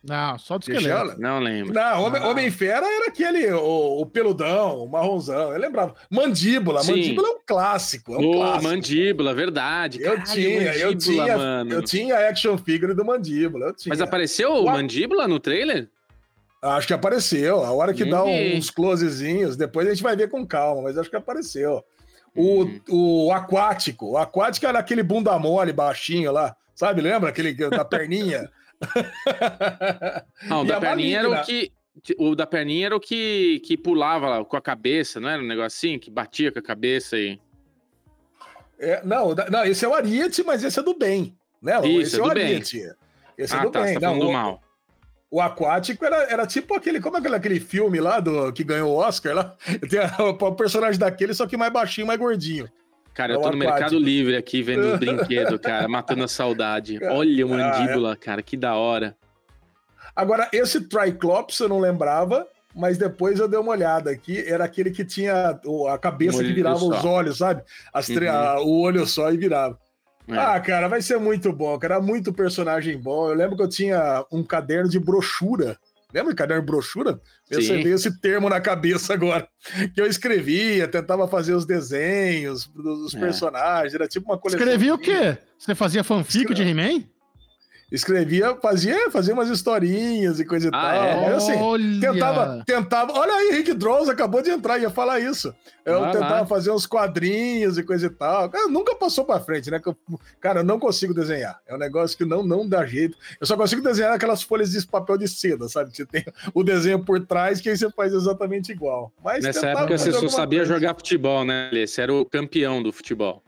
Não, 0.03 0.37
só 0.37 0.59
do 0.59 0.63
esqueleto. 0.63 1.21
Não 1.21 1.39
lembro. 1.39 1.73
Não, 1.73 2.03
Homem, 2.03 2.21
ah. 2.21 2.29
Homem 2.29 2.51
Fera 2.51 2.85
era 2.85 3.07
aquele, 3.07 3.53
o, 3.53 4.01
o, 4.01 4.07
peludão, 4.07 4.83
o 4.83 4.89
marronzão, 4.89 5.53
eu 5.53 5.59
lembrava. 5.59 5.95
Mandíbula, 6.11 6.83
Sim. 6.83 6.93
Mandíbula 6.93 7.29
é 7.29 7.31
um 7.31 7.39
clássico. 7.47 8.15
É 8.15 8.19
um 8.19 8.31
oh, 8.31 8.33
clássico. 8.33 8.63
Mandíbula, 8.65 9.35
verdade. 9.35 10.03
Eu 10.03 10.17
Caralho, 10.17 10.33
tinha, 10.33 10.75
eu 10.75 10.99
tinha, 10.99 11.39
mano. 11.39 11.73
eu 11.73 11.83
tinha 11.83 12.29
action 12.29 12.59
figure 12.59 12.95
do 12.95 13.05
Mandíbula. 13.05 13.73
Mas 13.87 14.01
apareceu 14.01 14.53
o 14.53 14.65
Mandíbula 14.67 15.29
no 15.29 15.39
trailer? 15.39 15.89
Acho 16.61 16.89
que 16.89 16.95
apareceu. 16.95 17.65
A 17.65 17.71
hora 17.71 17.95
que 17.95 18.05
dá 18.05 18.25
uns 18.25 18.71
closezinhos, 18.71 19.57
depois 19.57 19.87
a 19.87 19.91
gente 19.91 20.03
vai 20.03 20.17
ver 20.17 20.29
com 20.29 20.45
calma, 20.45 20.83
mas 20.83 20.99
acho 20.99 21.11
que 21.11 21.17
apareceu. 21.17 21.85
O, 22.35 22.65
hum. 22.65 22.81
o 22.89 23.33
aquático. 23.33 24.13
O 24.13 24.17
aquático 24.17 24.67
era 24.67 24.81
aquele 24.81 25.03
bunda 25.03 25.39
mole, 25.39 25.73
baixinho 25.73 26.33
lá. 26.33 26.57
Sabe? 26.75 27.01
Lembra? 27.01 27.31
Aquele 27.31 27.53
da 27.53 27.85
perninha. 27.85 28.51
Não, 30.49 30.63
o 30.63 30.65
da 30.65 30.81
perninha 30.81 31.19
era 31.21 31.31
o 31.31 31.45
que. 31.45 31.73
O 32.19 32.35
da 32.35 32.47
perninha 32.47 32.87
era 32.87 32.97
o 32.97 33.01
que, 33.01 33.61
que 33.67 33.77
pulava 33.77 34.29
lá, 34.29 34.45
com 34.45 34.57
a 34.57 34.63
cabeça, 34.63 35.21
não 35.21 35.29
era 35.29 35.43
um 35.43 35.47
negocinho 35.47 36.01
que 36.01 36.11
batia 36.11 36.51
com 36.51 36.59
a 36.59 36.63
cabeça 36.63 37.17
aí. 37.17 37.39
É, 38.79 39.05
não, 39.05 39.35
não, 39.35 39.65
esse 39.65 39.85
é 39.85 39.89
o 39.89 39.95
Ariete, 39.95 40.43
mas 40.43 40.65
esse 40.65 40.81
é 40.81 40.83
do 40.83 40.97
bem. 40.97 41.37
Né? 41.61 41.79
Isso, 41.87 42.01
esse 42.01 42.17
é, 42.17 42.19
é 42.19 42.23
o 42.23 42.27
Ariete. 42.27 42.83
Esse 43.37 43.55
é 43.55 43.59
ah, 43.59 43.61
é 43.61 43.65
do 43.65 43.71
tá, 43.71 43.83
bem. 43.83 44.01
Tá 44.01 44.01
não, 44.01 44.19
o, 44.19 44.33
mal. 44.33 44.63
O 45.31 45.41
aquático 45.41 46.05
era, 46.05 46.17
era 46.25 46.47
tipo 46.47 46.75
aquele. 46.75 47.01
Como 47.01 47.17
é 47.17 47.21
aquele, 47.21 47.37
aquele 47.37 47.61
filme 47.61 48.01
lá 48.01 48.19
do, 48.21 48.53
que 48.53 48.65
ganhou 48.65 48.91
o 48.91 48.97
Oscar 48.97 49.35
lá? 49.35 49.57
Tem 49.89 50.01
o 50.19 50.53
personagem 50.55 50.99
daquele, 50.99 51.35
só 51.35 51.47
que 51.47 51.57
mais 51.57 51.73
baixinho, 51.73 52.07
mais 52.07 52.19
gordinho. 52.19 52.69
Cara, 53.15 53.35
eu 53.35 53.41
tô 53.41 53.51
no 53.51 53.57
Mercado 53.57 53.99
Livre 53.99 54.37
aqui 54.37 54.63
vendo 54.63 54.93
os 54.93 54.99
brinquedos, 55.01 55.61
cara, 55.61 55.87
matando 55.89 56.25
a 56.25 56.29
saudade. 56.29 56.99
Olha 57.05 57.47
o 57.47 57.51
mandíbula, 57.51 58.17
cara, 58.17 58.43
que 58.43 58.57
da 58.57 58.75
hora. 58.75 59.17
Agora, 60.15 60.49
esse 60.53 60.81
Triclops 60.81 61.59
eu 61.61 61.69
não 61.69 61.79
lembrava, 61.79 62.47
mas 62.75 62.99
depois 62.99 63.39
eu 63.39 63.49
dei 63.49 63.59
uma 63.59 63.73
olhada 63.73 64.11
aqui. 64.11 64.39
Era 64.47 64.65
aquele 64.65 64.91
que 64.91 65.05
tinha 65.05 65.59
a 65.91 65.99
cabeça 65.99 66.39
um 66.39 66.41
que 66.41 66.53
virava 66.53 66.85
os 66.85 67.05
olhos, 67.05 67.39
sabe? 67.39 67.63
As 67.93 68.09
uhum. 68.09 68.29
a, 68.29 68.61
o 68.61 68.81
olho 68.81 69.07
só 69.07 69.31
e 69.33 69.37
virava. 69.37 69.79
É. 70.29 70.37
Ah, 70.37 70.61
cara, 70.61 70.89
vai 70.89 71.03
ser 71.03 71.19
muito 71.19 71.53
bom, 71.53 71.79
cara. 71.79 72.01
Muito 72.01 72.33
personagem 72.33 72.99
bom. 72.99 73.29
Eu 73.29 73.35
lembro 73.35 73.57
que 73.57 73.63
eu 73.63 73.69
tinha 73.69 74.25
um 74.31 74.43
caderno 74.43 74.89
de 74.89 74.99
brochura 74.99 75.77
Lembra 76.13 76.35
caderno 76.35 76.65
brochura? 76.65 77.21
Você 77.51 77.83
vê 77.83 77.91
esse 77.91 78.21
termo 78.21 78.49
na 78.49 78.61
cabeça 78.61 79.15
agora. 79.15 79.49
Que 79.95 80.01
eu 80.01 80.07
escrevia, 80.07 80.87
tentava 80.89 81.27
fazer 81.27 81.55
os 81.55 81.65
desenhos 81.65 82.67
dos 82.67 83.15
é. 83.15 83.19
personagens, 83.21 83.95
era 83.95 84.07
tipo 84.07 84.31
uma 84.31 84.39
coleção. 84.39 84.61
Escrevia 84.61 84.95
o 84.95 84.99
quê? 84.99 85.39
Você 85.59 85.75
fazia 85.75 86.05
fanfic 86.05 86.53
de 86.53 86.63
He-Man? 86.63 87.05
Escrevia, 87.93 88.57
fazia, 88.57 89.11
fazia 89.11 89.35
umas 89.35 89.51
historinhas 89.51 90.41
e 90.41 90.45
coisa 90.45 90.67
e 90.67 90.71
ah, 90.73 90.81
tal. 90.81 91.05
É? 91.05 91.21
Mas 91.21 91.35
assim, 91.35 91.57
olha. 91.61 92.01
tentava, 92.01 92.65
tentava. 92.67 93.13
Olha 93.13 93.35
aí, 93.35 93.53
Rick 93.53 93.75
Dross 93.75 94.09
acabou 94.09 94.41
de 94.41 94.51
entrar, 94.51 94.79
ia 94.79 94.89
falar 94.89 95.21
isso. 95.21 95.55
Eu 95.85 96.03
ah, 96.03 96.11
tentava 96.11 96.47
fazer 96.47 96.71
uns 96.71 96.87
quadrinhos 96.87 97.77
e 97.77 97.83
coisa 97.83 98.07
e 98.07 98.11
tal. 98.11 98.49
Cara, 98.49 98.69
nunca 98.69 98.95
passou 98.95 99.25
para 99.25 99.41
frente, 99.41 99.71
né? 99.71 99.81
Cara, 100.41 100.61
eu 100.61 100.65
não 100.65 100.79
consigo 100.79 101.13
desenhar. 101.13 101.61
É 101.67 101.75
um 101.75 101.79
negócio 101.79 102.17
que 102.17 102.25
não, 102.25 102.43
não 102.43 102.67
dá 102.67 102.87
jeito. 102.87 103.17
Eu 103.41 103.47
só 103.47 103.57
consigo 103.57 103.83
desenhar 103.83 104.13
aquelas 104.13 104.43
folhas 104.43 104.71
de 104.71 104.87
papel 104.87 105.19
de 105.19 105.29
seda, 105.29 105.69
sabe? 105.69 105.95
Você 105.95 106.07
tem 106.07 106.25
o 106.55 106.65
desenho 106.65 107.05
por 107.05 107.21
trás 107.21 107.61
que 107.61 107.69
aí 107.69 107.77
você 107.77 107.91
faz 107.91 108.15
exatamente 108.15 108.73
igual. 108.73 109.13
Mas 109.23 109.45
Nessa 109.45 109.69
época 109.69 109.99
você 109.99 110.13
só 110.13 110.29
sabia 110.29 110.61
coisa. 110.61 110.75
jogar 110.75 110.95
futebol, 110.95 111.45
né? 111.45 111.71
Você 111.87 112.01
era 112.01 112.15
o 112.15 112.25
campeão 112.25 112.83
do 112.83 112.93
futebol. 112.93 113.43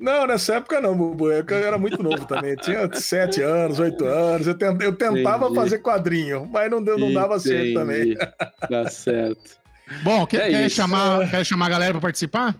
Não, 0.00 0.26
nessa 0.26 0.54
época 0.54 0.80
não, 0.80 0.96
Bubu. 0.96 1.30
Eu 1.30 1.44
era 1.50 1.76
muito 1.76 2.02
novo 2.02 2.24
também. 2.24 2.56
Tinha 2.56 2.90
sete 2.94 3.42
anos, 3.44 3.78
oito 3.78 4.06
anos. 4.06 4.46
Eu, 4.46 4.56
eu 4.80 4.92
tentava 4.94 5.44
Entendi. 5.44 5.54
fazer 5.54 5.78
quadrinho, 5.80 6.48
mas 6.50 6.70
não, 6.70 6.82
deu, 6.82 6.98
não 6.98 7.12
dava 7.12 7.38
certo 7.38 7.74
também. 7.74 8.16
Tá 8.16 8.88
certo. 8.88 9.60
Bom, 10.02 10.26
quer, 10.26 10.48
é 10.48 10.50
quer 10.50 10.70
chamar, 10.70 11.30
quer 11.30 11.44
chamar 11.44 11.66
a 11.66 11.68
galera 11.68 11.92
para 11.92 12.00
participar? 12.00 12.56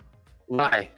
Vai. 0.49 0.91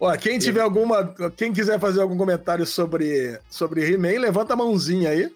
Ó, 0.00 0.16
quem 0.16 0.40
tiver 0.40 0.62
alguma. 0.62 1.14
Quem 1.36 1.52
quiser 1.52 1.78
fazer 1.78 2.00
algum 2.00 2.16
comentário 2.16 2.66
sobre, 2.66 3.38
sobre 3.48 3.84
He-Man, 3.88 4.18
levanta 4.18 4.54
a 4.54 4.56
mãozinha 4.56 5.10
aí. 5.10 5.30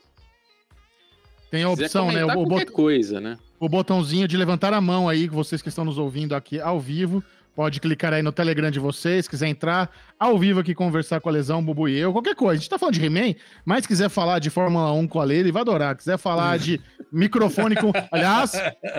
Tem 1.48 1.62
a 1.62 1.70
opção, 1.70 2.10
né? 2.10 2.24
O, 2.24 2.44
bot... 2.44 2.66
coisa, 2.72 3.20
né? 3.20 3.38
O 3.60 3.68
botãozinho 3.68 4.26
de 4.26 4.36
levantar 4.36 4.72
a 4.72 4.80
mão 4.80 5.08
aí, 5.08 5.28
vocês 5.28 5.62
que 5.62 5.68
estão 5.68 5.84
nos 5.84 5.96
ouvindo 5.96 6.34
aqui 6.34 6.60
ao 6.60 6.80
vivo. 6.80 7.22
Pode 7.54 7.80
clicar 7.80 8.12
aí 8.12 8.22
no 8.22 8.32
Telegram 8.32 8.68
de 8.68 8.80
vocês, 8.80 9.28
quiser 9.28 9.46
entrar 9.46 9.88
ao 10.18 10.36
vivo 10.36 10.58
aqui 10.58 10.74
conversar 10.74 11.20
com 11.20 11.28
a 11.28 11.32
Lesão, 11.32 11.64
Bubu 11.64 11.88
e 11.88 11.96
eu, 11.96 12.12
qualquer 12.12 12.34
coisa. 12.34 12.54
A 12.54 12.60
gente 12.60 12.68
tá 12.68 12.78
falando 12.78 12.94
de 12.94 13.04
He-Man, 13.04 13.34
mas 13.64 13.86
quiser 13.86 14.08
falar 14.08 14.40
de 14.40 14.50
Fórmula 14.50 14.92
1 14.92 15.06
com 15.06 15.20
a 15.20 15.24
Lê, 15.24 15.36
ele 15.36 15.52
vai 15.52 15.62
adorar. 15.62 15.96
Quiser 15.96 16.18
falar 16.18 16.58
de 16.58 16.80
microfone 17.12 17.76
com. 17.76 17.92
Aliás, 18.10 18.52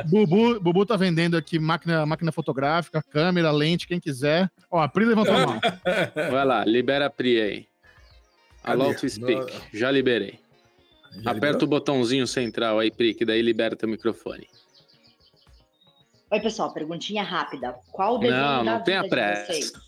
Bubu, 0.09 0.59
Bubu 0.61 0.85
tá 0.85 0.95
vendendo 0.95 1.35
aqui 1.35 1.59
máquina, 1.59 2.05
máquina 2.05 2.31
fotográfica, 2.31 3.03
câmera, 3.03 3.51
lente, 3.51 3.87
quem 3.87 3.99
quiser. 3.99 4.49
Ó, 4.71 4.79
a 4.79 4.87
Pri 4.87 5.03
levantou 5.03 5.35
a 5.35 5.47
mão. 5.47 5.59
Vai 6.31 6.45
lá, 6.45 6.63
libera 6.63 7.07
a 7.07 7.09
Pri 7.09 7.41
aí. 7.41 7.67
Allow 8.63 8.95
to 8.95 9.09
speak. 9.09 9.53
Já 9.73 9.91
liberei. 9.91 10.39
Já 11.21 11.31
Aperta 11.31 11.47
liberou? 11.47 11.65
o 11.65 11.67
botãozinho 11.67 12.25
central 12.25 12.79
aí, 12.79 12.89
Pri, 12.89 13.13
que 13.13 13.25
daí 13.25 13.41
libera 13.41 13.75
teu 13.75 13.89
microfone. 13.89 14.47
Oi, 16.31 16.39
pessoal, 16.39 16.73
perguntinha 16.73 17.23
rápida. 17.23 17.75
Qual 17.91 18.15
o 18.15 18.17
desenho 18.17 18.41
não, 18.41 18.65
da 18.65 18.71
não 18.77 18.83
tem 18.83 18.97
a 18.97 19.07
pressa. 19.07 19.79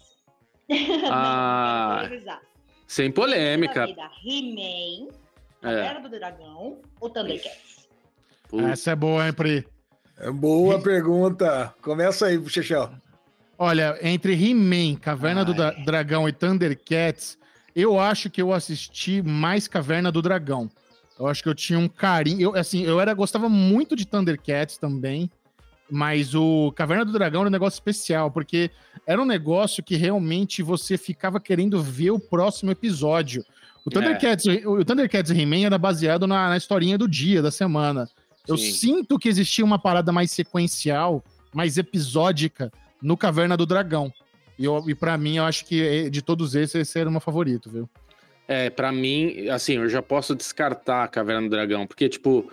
Ah, 1.10 2.08
não, 2.26 2.38
sem 2.88 3.12
polêmica. 3.12 3.88
He-Man, 4.24 5.08
Caverna 5.62 6.00
é. 6.00 6.02
do 6.02 6.10
Dragão 6.10 6.82
ou 7.02 7.10
Thundercats? 7.10 7.88
Essa 8.72 8.92
é 8.92 8.96
boa, 8.96 9.26
hein, 9.26 9.34
Pri? 9.34 9.68
É 10.20 10.32
boa 10.32 10.82
pergunta. 10.82 11.74
Começa 11.82 12.28
aí, 12.28 12.50
Chechel. 12.50 12.90
Olha, 13.58 13.98
entre 14.02 14.34
He-Man, 14.34 14.96
Caverna 15.00 15.42
Ai. 15.42 15.46
do 15.46 15.84
Dragão 15.84 16.30
e 16.30 16.32
Thundercats, 16.32 17.38
eu 17.76 18.00
acho 18.00 18.30
que 18.30 18.42
eu 18.42 18.54
assisti 18.54 19.22
mais 19.22 19.68
Caverna 19.68 20.12
do 20.12 20.22
Dragão. 20.22 20.70
Eu 21.20 21.28
acho 21.28 21.42
que 21.42 21.50
eu 21.50 21.56
tinha 21.56 21.80
um 21.80 21.88
carinho. 21.88 22.42
Eu, 22.42 22.56
assim, 22.56 22.84
eu 22.84 23.02
era, 23.02 23.14
gostava 23.14 23.50
muito 23.50 23.96
de 23.96 24.06
Thundercats 24.06 24.78
também. 24.78 25.30
Mas 25.90 26.36
o 26.36 26.72
Caverna 26.74 27.06
do 27.06 27.14
Dragão 27.14 27.42
era 27.42 27.50
um 27.50 27.52
negócio 27.52 27.78
especial, 27.78 28.30
porque 28.30 28.70
era 29.06 29.22
um 29.22 29.26
negócio 29.26 29.82
que 29.82 29.96
realmente 29.96 30.62
você 30.62 30.98
ficava 30.98 31.40
querendo 31.40 31.82
ver 31.82 32.12
o 32.12 32.20
próximo 32.20 32.72
episódio. 32.72 33.46
O 33.86 33.90
Thundercats, 33.90 34.46
é. 34.46 34.68
o 34.68 34.84
Thundercats 34.84 35.32
He-Man 35.32 35.66
era 35.66 35.78
baseado 35.78 36.28
na, 36.28 36.50
na, 36.50 36.58
historinha 36.58 36.98
do 36.98 37.08
dia, 37.08 37.42
da 37.42 37.52
semana. 37.52 38.10
Eu 38.46 38.58
sinto 38.58 39.18
que 39.18 39.30
existia 39.30 39.64
uma 39.64 39.80
parada 39.80 40.12
mais 40.12 40.32
sequencial, 40.32 41.24
mais 41.54 41.78
episódica 41.78 42.72
no 43.02 43.16
Caverna 43.16 43.56
do 43.56 43.66
Dragão. 43.66 44.12
E, 44.60 44.66
eu, 44.66 44.84
e 44.88 44.96
para 44.96 45.18
mim, 45.18 45.38
eu 45.38 45.46
acho 45.46 45.66
que 45.66 45.82
eh, 45.82 46.10
de 46.10 46.22
todos 46.22 46.56
esses, 46.56 46.76
esse 46.76 47.00
era 47.00 47.08
o 47.08 47.12
meu 47.12 47.22
favorito, 47.22 47.70
viu? 47.70 47.90
É, 48.48 48.70
para 48.70 48.92
mim, 48.92 49.48
assim, 49.50 49.74
eu 49.74 49.90
já 49.90 50.02
posso 50.02 50.34
descartar 50.36 51.04
a 51.04 51.08
Caverna 51.08 51.44
do 51.44 51.50
Dragão, 51.50 51.86
porque, 51.86 52.08
tipo, 52.08 52.50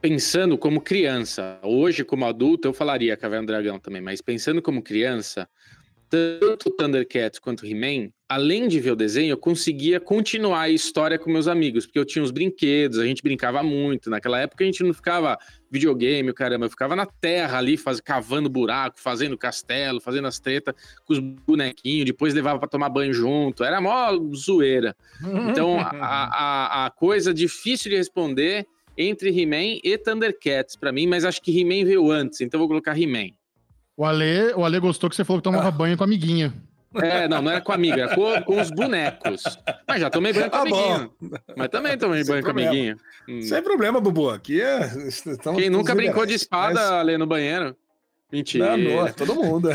pensando 0.00 0.56
como 0.56 0.80
criança, 0.80 1.58
hoje 1.62 2.04
como 2.04 2.24
adulto 2.24 2.68
eu 2.68 2.72
falaria 2.72 3.16
Caverna 3.16 3.46
do 3.46 3.52
Dragão 3.52 3.78
também, 3.78 4.00
mas 4.00 4.20
pensando 4.20 4.62
como 4.62 4.82
criança, 4.82 5.48
tanto 6.08 6.70
Thundercats 6.70 7.38
quanto 7.38 7.66
He-Man, 7.66 8.10
além 8.28 8.66
de 8.66 8.80
ver 8.80 8.92
o 8.92 8.96
desenho, 8.96 9.32
eu 9.32 9.36
conseguia 9.36 10.00
continuar 10.00 10.62
a 10.62 10.70
história 10.70 11.18
com 11.18 11.30
meus 11.30 11.46
amigos, 11.46 11.84
porque 11.84 11.98
eu 11.98 12.04
tinha 12.04 12.22
os 12.22 12.30
brinquedos, 12.30 12.98
a 12.98 13.04
gente 13.04 13.22
brincava 13.22 13.62
muito. 13.62 14.08
Naquela 14.08 14.38
época 14.38 14.64
a 14.64 14.66
gente 14.66 14.82
não 14.82 14.94
ficava 14.94 15.36
videogame, 15.70 16.32
caramba, 16.32 16.66
eu 16.66 16.70
ficava 16.70 16.96
na 16.96 17.04
terra 17.04 17.58
ali, 17.58 17.76
faz, 17.76 18.00
cavando 18.00 18.48
buraco, 18.48 18.98
fazendo 18.98 19.36
castelo, 19.36 20.00
fazendo 20.00 20.28
as 20.28 20.38
tretas 20.38 20.74
com 21.04 21.12
os 21.12 21.18
bonequinhos, 21.18 22.06
depois 22.06 22.32
levava 22.32 22.58
para 22.58 22.68
tomar 22.68 22.88
banho 22.88 23.12
junto, 23.12 23.62
era 23.62 23.80
mó 23.80 24.10
zoeira. 24.34 24.96
Então 25.50 25.78
a, 25.78 25.90
a, 25.90 26.86
a 26.86 26.90
coisa 26.90 27.34
difícil 27.34 27.90
de 27.90 27.96
responder 27.96 28.66
entre 28.98 29.30
He-Man 29.30 29.78
e 29.84 29.96
Thundercats 29.96 30.74
para 30.74 30.90
mim, 30.90 31.06
mas 31.06 31.24
acho 31.24 31.40
que 31.40 31.56
He-Man 31.56 31.86
veio 31.86 32.10
antes, 32.10 32.40
então 32.40 32.58
vou 32.58 32.68
colocar 32.68 33.00
He-Man. 33.00 33.30
O 33.96 34.04
Ale, 34.04 34.52
o 34.54 34.64
Ale 34.64 34.80
gostou 34.80 35.08
que 35.08 35.16
você 35.16 35.24
falou 35.24 35.40
que 35.40 35.44
tomava 35.44 35.68
ah. 35.68 35.70
banho 35.70 35.96
com 35.96 36.02
a 36.02 36.06
amiguinha. 36.06 36.52
É, 36.94 37.28
não, 37.28 37.42
não 37.42 37.50
era 37.50 37.60
com 37.60 37.70
amigo, 37.70 37.98
era 37.98 38.14
com, 38.14 38.42
com 38.42 38.60
os 38.60 38.70
bonecos. 38.70 39.42
Mas 39.86 40.00
já 40.00 40.08
tomei 40.08 40.32
banho 40.32 40.50
com 40.50 40.56
ah, 40.56 40.60
amiguinho. 40.60 41.12
Bom. 41.20 41.36
Mas 41.56 41.68
também 41.68 41.98
tomei 41.98 42.24
Sem 42.24 42.32
banho 42.32 42.44
problema. 42.44 42.70
com 42.70 42.76
amiguinho. 42.76 42.96
Hum. 43.28 43.42
Sem 43.42 43.62
problema, 43.62 44.00
Bubu. 44.00 44.30
Aqui 44.30 44.60
é. 44.60 44.90
Quem 45.54 45.68
nunca 45.68 45.94
brincou 45.94 46.24
de 46.24 46.34
espada 46.34 46.80
mas... 46.80 46.90
ali 46.92 47.18
no 47.18 47.26
banheiro? 47.26 47.76
Mentira. 48.30 48.76
Não, 48.76 48.84
não, 48.84 49.06
é 49.06 49.12
todo 49.12 49.34
mundo. 49.34 49.68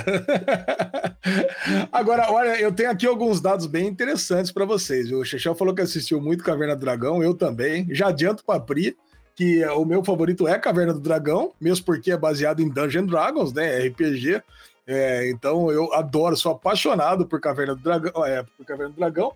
Agora, 1.91 2.31
olha, 2.31 2.59
eu 2.59 2.71
tenho 2.71 2.91
aqui 2.91 3.07
alguns 3.07 3.41
dados 3.41 3.65
bem 3.65 3.87
interessantes 3.87 4.51
para 4.51 4.63
vocês. 4.63 5.11
O 5.11 5.23
Xexel 5.25 5.55
falou 5.55 5.73
que 5.73 5.81
assistiu 5.81 6.21
muito 6.21 6.43
Caverna 6.43 6.75
do 6.75 6.79
Dragão, 6.79 7.23
eu 7.23 7.33
também. 7.33 7.87
Já 7.89 8.09
adianto 8.09 8.43
para 8.43 8.59
Pri 8.59 8.95
que 9.35 9.65
o 9.65 9.85
meu 9.85 10.03
favorito 10.03 10.47
é 10.47 10.57
Caverna 10.59 10.93
do 10.93 10.99
Dragão, 10.99 11.53
mesmo 11.59 11.85
porque 11.85 12.11
é 12.11 12.17
baseado 12.17 12.61
em 12.61 12.69
Dungeon 12.69 13.05
Dragons, 13.05 13.53
né? 13.53 13.87
RPG. 13.87 14.41
É, 14.85 15.29
então 15.29 15.71
eu 15.71 15.93
adoro, 15.93 16.35
sou 16.35 16.51
apaixonado 16.51 17.25
por 17.25 17.39
Caverna 17.39 17.75
do 17.75 17.81
Dragão, 17.81 18.25
é, 18.25 18.43
por 18.43 18.65
Caverna 18.65 18.93
do 18.93 18.97
Dragão. 18.97 19.33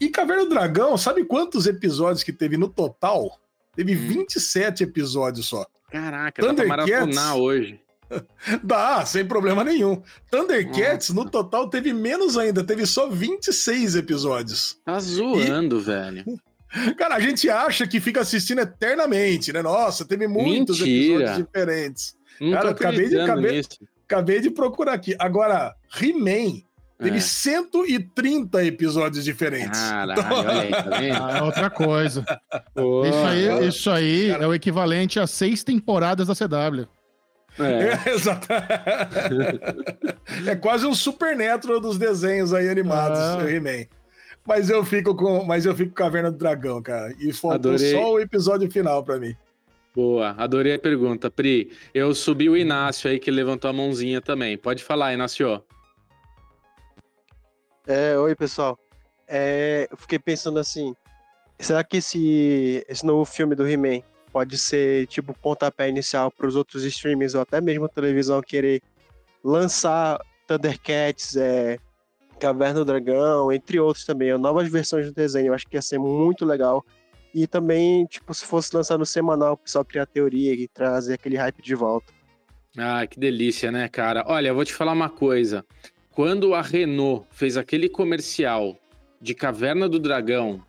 E 0.00 0.08
Caverna 0.08 0.44
do 0.44 0.50
Dragão, 0.50 0.96
sabe 0.96 1.24
quantos 1.24 1.66
episódios 1.66 2.22
que 2.22 2.32
teve 2.32 2.56
no 2.56 2.68
total? 2.68 3.38
Teve 3.74 3.94
hum. 3.94 4.08
27 4.08 4.84
episódios 4.84 5.46
só. 5.46 5.66
Caraca, 5.90 6.42
dá 6.42 6.54
pra 6.54 6.66
maratonar 6.66 7.36
hoje. 7.36 7.80
Dá, 8.64 9.04
sem 9.04 9.26
problema 9.26 9.62
nenhum. 9.62 10.02
Thundercats, 10.30 11.10
Nossa. 11.10 11.24
no 11.24 11.30
total, 11.30 11.68
teve 11.68 11.92
menos 11.92 12.38
ainda, 12.38 12.64
teve 12.64 12.86
só 12.86 13.08
26 13.08 13.96
episódios. 13.96 14.78
Tá 14.82 14.98
zoando, 14.98 15.78
e... 15.78 15.82
velho. 15.82 16.24
Cara, 16.96 17.16
a 17.16 17.20
gente 17.20 17.48
acha 17.48 17.86
que 17.86 18.00
fica 18.00 18.20
assistindo 18.20 18.60
eternamente, 18.60 19.52
né? 19.52 19.62
Nossa, 19.62 20.04
teve 20.04 20.28
muitos 20.28 20.80
Mentira. 20.80 21.14
episódios 21.14 21.46
diferentes. 21.46 22.16
Não 22.40 22.52
Cara, 22.52 22.70
acabei 22.70 23.08
de, 23.08 23.20
acabei, 23.20 23.62
acabei 24.06 24.40
de 24.40 24.50
procurar 24.50 24.92
aqui. 24.92 25.16
Agora, 25.18 25.74
He-Man 26.00 26.62
teve 26.98 27.16
é. 27.16 27.20
130 27.20 28.64
episódios 28.64 29.24
diferentes. 29.24 29.80
Caralho, 29.80 30.20
então... 30.20 30.38
olha 30.38 30.60
aí, 30.60 30.70
tá 30.70 30.98
vendo? 30.98 31.24
Ah, 31.24 31.38
é 31.38 31.42
outra 31.42 31.70
coisa. 31.70 32.24
Pô, 32.74 33.06
isso 33.06 33.26
aí, 33.26 33.68
isso 33.68 33.90
aí 33.90 34.30
é 34.30 34.46
o 34.46 34.54
equivalente 34.54 35.18
a 35.18 35.26
seis 35.26 35.64
temporadas 35.64 36.26
da 36.26 36.34
CW. 36.34 36.86
É, 37.58 37.98
é, 40.46 40.46
é 40.52 40.56
quase 40.56 40.86
um 40.86 40.94
super 40.94 41.36
netro 41.36 41.80
dos 41.80 41.98
desenhos 41.98 42.54
aí 42.54 42.68
animados, 42.68 43.18
ah. 43.18 43.50
He-Man. 43.50 43.86
Mas 44.48 44.70
eu 44.70 44.82
fico 44.82 45.14
com, 45.14 45.44
mas 45.44 45.66
eu 45.66 45.76
fico 45.76 45.90
com 45.90 45.96
Caverna 45.96 46.30
do 46.30 46.38
Dragão, 46.38 46.80
cara. 46.80 47.14
E 47.20 47.30
faltou 47.34 47.72
Adorei. 47.72 47.92
só 47.92 48.12
o 48.12 48.18
episódio 48.18 48.70
final 48.70 49.04
para 49.04 49.18
mim. 49.18 49.36
Boa, 49.94 50.34
adorei 50.38 50.72
a 50.72 50.78
pergunta, 50.78 51.30
Pri. 51.30 51.70
Eu 51.92 52.14
subi 52.14 52.48
o 52.48 52.56
Inácio 52.56 53.10
aí 53.10 53.18
que 53.18 53.30
levantou 53.30 53.68
a 53.68 53.74
mãozinha 53.74 54.22
também. 54.22 54.56
Pode 54.56 54.82
falar, 54.82 55.12
Inácio. 55.12 55.62
É, 57.86 58.16
oi, 58.16 58.34
pessoal. 58.34 58.78
É, 59.26 59.86
eu 59.90 59.98
fiquei 59.98 60.18
pensando 60.18 60.58
assim, 60.58 60.96
será 61.58 61.84
que 61.84 61.98
esse, 61.98 62.82
esse 62.88 63.04
novo 63.04 63.26
filme 63.26 63.54
do 63.54 63.68
He-Man 63.68 64.00
pode 64.32 64.56
ser 64.56 65.06
tipo 65.08 65.34
pontapé 65.34 65.90
inicial 65.90 66.30
para 66.30 66.46
os 66.46 66.56
outros 66.56 66.84
streamers 66.84 67.34
ou 67.34 67.42
até 67.42 67.60
mesmo 67.60 67.84
a 67.84 67.88
televisão 67.88 68.40
querer 68.40 68.80
lançar 69.44 70.18
Thundercats, 70.46 71.36
é, 71.36 71.78
Caverna 72.38 72.80
do 72.80 72.84
Dragão, 72.84 73.52
entre 73.52 73.78
outros 73.78 74.04
também, 74.04 74.36
novas 74.38 74.68
versões 74.68 75.06
do 75.06 75.12
desenho. 75.12 75.48
Eu 75.48 75.54
acho 75.54 75.66
que 75.66 75.76
ia 75.76 75.82
ser 75.82 75.98
muito 75.98 76.44
legal. 76.44 76.84
E 77.34 77.46
também, 77.46 78.06
tipo, 78.06 78.32
se 78.32 78.44
fosse 78.44 78.74
lançar 78.74 78.96
no 78.96 79.04
semanal, 79.04 79.54
o 79.54 79.56
pessoal 79.58 79.84
criar 79.84 80.06
teoria 80.06 80.54
e 80.54 80.66
trazer 80.66 81.14
aquele 81.14 81.36
hype 81.36 81.62
de 81.62 81.74
volta. 81.74 82.12
Ah, 82.76 83.06
que 83.06 83.18
delícia, 83.18 83.70
né, 83.70 83.88
cara? 83.88 84.24
Olha, 84.26 84.48
eu 84.48 84.54
vou 84.54 84.64
te 84.64 84.72
falar 84.72 84.92
uma 84.92 85.10
coisa. 85.10 85.64
Quando 86.10 86.54
a 86.54 86.62
Renault 86.62 87.26
fez 87.30 87.56
aquele 87.56 87.88
comercial 87.88 88.76
de 89.20 89.34
Caverna 89.34 89.88
do 89.88 89.98
Dragão 89.98 90.62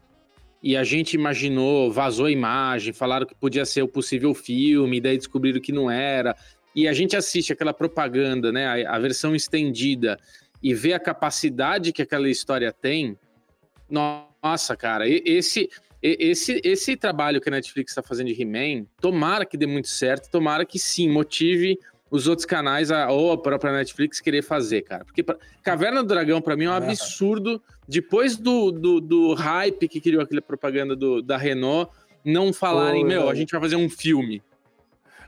e 0.62 0.76
a 0.76 0.84
gente 0.84 1.14
imaginou, 1.14 1.92
vazou 1.92 2.26
a 2.26 2.32
imagem, 2.32 2.94
falaram 2.94 3.26
que 3.26 3.36
podia 3.36 3.66
ser 3.66 3.82
o 3.82 3.88
possível 3.88 4.34
filme, 4.34 5.00
daí 5.00 5.18
descobriram 5.18 5.62
que 5.62 5.72
não 5.72 5.90
era. 5.90 6.36
E 6.76 6.88
a 6.88 6.94
gente 6.94 7.16
assiste 7.16 7.54
aquela 7.54 7.74
propaganda, 7.74 8.52
né, 8.52 8.86
a, 8.86 8.96
a 8.96 9.00
versão 9.00 9.36
estendida, 9.36 10.20
e 10.62 10.74
vê 10.74 10.94
a 10.94 11.00
capacidade 11.00 11.92
que 11.92 12.02
aquela 12.02 12.30
história 12.30 12.72
tem. 12.72 13.18
Nossa, 13.90 14.76
cara, 14.76 15.08
esse 15.08 15.70
esse, 16.02 16.62
esse 16.64 16.96
trabalho 16.96 17.42
que 17.42 17.50
a 17.50 17.52
Netflix 17.52 17.92
está 17.92 18.02
fazendo 18.02 18.28
de 18.28 18.42
He-Man, 18.42 18.86
tomara 19.02 19.46
que 19.46 19.58
dê 19.58 19.68
muito 19.68 19.90
certo, 19.90 20.32
tomara 20.32 20.66
que 20.66 20.80
sim, 20.80 21.10
motive 21.10 21.78
os 22.10 22.28
outros 22.28 22.46
canais 22.46 22.90
a, 22.90 23.10
ou 23.12 23.32
a 23.32 23.38
própria 23.38 23.72
Netflix 23.72 24.20
querer 24.20 24.42
fazer, 24.42 24.82
cara. 24.82 25.06
Porque 25.06 25.22
pra, 25.22 25.38
Caverna 25.62 26.02
do 26.02 26.08
Dragão, 26.08 26.42
para 26.42 26.56
mim, 26.56 26.66
é 26.66 26.70
um 26.70 26.74
absurdo. 26.74 27.62
Depois 27.88 28.38
do, 28.38 28.72
do, 28.72 29.02
do, 29.02 29.34
hype 29.34 29.88
que 29.88 30.00
criou 30.00 30.24
aquela 30.24 30.42
propaganda 30.42 30.96
do, 30.96 31.22
da 31.22 31.38
Renault, 31.38 31.92
não 32.24 32.54
falarem, 32.54 33.04
Oi, 33.04 33.08
meu, 33.08 33.30
a 33.30 33.36
gente 33.36 33.52
vai 33.52 33.62
fazer 33.62 33.76
um 33.76 33.90
filme. 33.90 34.42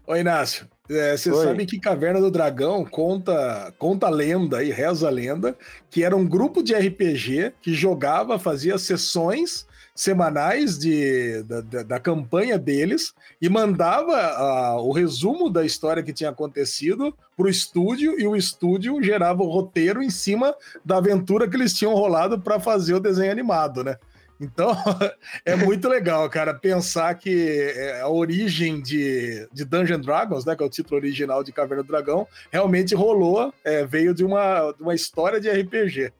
Oi, 0.07 0.21
Inácio. 0.21 0.67
É, 0.89 1.15
você 1.15 1.33
sabe 1.33 1.65
que 1.65 1.79
Caverna 1.79 2.19
do 2.19 2.31
Dragão 2.31 2.83
conta, 2.83 3.73
conta 3.77 4.07
a 4.07 4.09
lenda 4.09 4.63
e 4.63 4.71
reza 4.71 5.07
a 5.07 5.11
lenda 5.11 5.55
que 5.89 6.03
era 6.03 6.15
um 6.15 6.27
grupo 6.27 6.61
de 6.61 6.73
RPG 6.73 7.53
que 7.61 7.73
jogava, 7.73 8.39
fazia 8.39 8.77
sessões 8.77 9.65
semanais 9.93 10.79
de, 10.79 11.43
da, 11.43 11.61
da, 11.61 11.83
da 11.83 11.99
campanha 11.99 12.57
deles 12.57 13.13
e 13.41 13.49
mandava 13.49 14.77
uh, 14.77 14.87
o 14.87 14.91
resumo 14.91 15.49
da 15.49 15.65
história 15.65 16.01
que 16.01 16.13
tinha 16.13 16.29
acontecido 16.29 17.15
para 17.37 17.45
o 17.45 17.49
estúdio 17.49 18.19
e 18.19 18.25
o 18.25 18.35
estúdio 18.35 19.01
gerava 19.03 19.43
o 19.43 19.49
roteiro 19.49 20.01
em 20.01 20.09
cima 20.09 20.55
da 20.83 20.97
aventura 20.97 21.47
que 21.47 21.55
eles 21.55 21.73
tinham 21.73 21.93
rolado 21.93 22.39
para 22.39 22.59
fazer 22.59 22.95
o 22.95 22.99
desenho 22.99 23.31
animado, 23.31 23.83
né? 23.83 23.97
Então, 24.41 24.71
é 25.45 25.55
muito 25.55 25.87
legal, 25.87 26.27
cara, 26.27 26.51
pensar 26.51 27.13
que 27.13 27.71
é, 27.75 28.01
a 28.01 28.09
origem 28.09 28.81
de, 28.81 29.47
de 29.53 29.63
Dungeon 29.63 29.99
Dragons, 29.99 30.43
né, 30.43 30.55
que 30.55 30.63
é 30.63 30.65
o 30.65 30.69
título 30.69 30.99
original 30.99 31.43
de 31.43 31.51
Caverna 31.51 31.83
do 31.83 31.87
Dragão, 31.87 32.27
realmente 32.51 32.95
rolou, 32.95 33.53
é, 33.63 33.85
veio 33.85 34.15
de 34.15 34.25
uma, 34.25 34.71
de 34.71 34.81
uma 34.81 34.95
história 34.95 35.39
de 35.39 35.47
RPG. 35.47 36.11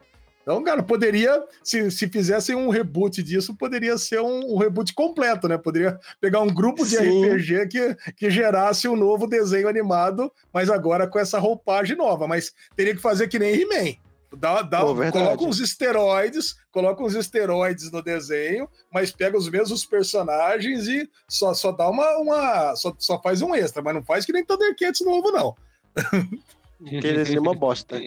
Então, 0.44 0.64
cara, 0.64 0.84
poderia, 0.84 1.44
se, 1.64 1.90
se 1.90 2.08
fizessem 2.08 2.56
um 2.56 2.70
reboot 2.70 3.24
disso, 3.24 3.56
poderia 3.56 3.98
ser 3.98 4.22
um, 4.22 4.54
um 4.54 4.58
reboot 4.58 4.94
completo, 4.94 5.48
né? 5.48 5.58
Poderia 5.58 6.00
pegar 6.20 6.42
um 6.42 6.54
grupo 6.54 6.84
de 6.84 6.98
Sim. 6.98 7.26
RPG 7.26 7.68
que, 7.68 7.96
que 8.14 8.30
gerasse 8.30 8.88
um 8.88 8.96
novo 8.96 9.28
desenho 9.28 9.68
animado, 9.68 10.32
mas 10.52 10.70
agora 10.70 11.08
com 11.08 11.20
essa 11.20 11.38
roupagem 11.38 11.96
nova. 11.96 12.28
Mas 12.28 12.54
teria 12.76 12.96
que 12.96 13.02
fazer 13.02 13.28
que 13.28 13.38
nem 13.38 13.54
He-Man. 13.54 13.96
Dá, 14.38 14.62
dá, 14.62 14.80
Pô, 14.80 14.96
coloca 15.12 15.44
uns 15.44 15.60
esteroides, 15.60 16.56
coloca 16.72 17.04
uns 17.04 17.16
esteroides 17.16 17.92
no 17.92 18.02
desenho, 18.02 18.68
mas 18.92 19.12
pega 19.12 19.38
os 19.38 19.50
mesmos 19.50 19.86
personagens 19.86 20.88
e 20.88 21.10
só, 21.28 21.54
só 21.54 21.72
dá 21.72 21.90
uma. 21.90 22.18
uma 22.18 22.76
só, 22.78 22.94
só 22.98 23.22
faz 23.22 23.42
um 23.42 23.54
extra, 23.54 23.82
mas 23.82 23.94
não 23.94 24.04
faz 24.04 24.26
que 24.26 24.32
nem 24.32 24.46
Thundercats 24.46 25.02
novo, 25.02 25.32
não. 25.32 25.56
Porque 26.80 27.14
desenho 27.14 27.40
é 27.40 27.42
uma 27.42 27.54
bosta. 27.54 28.00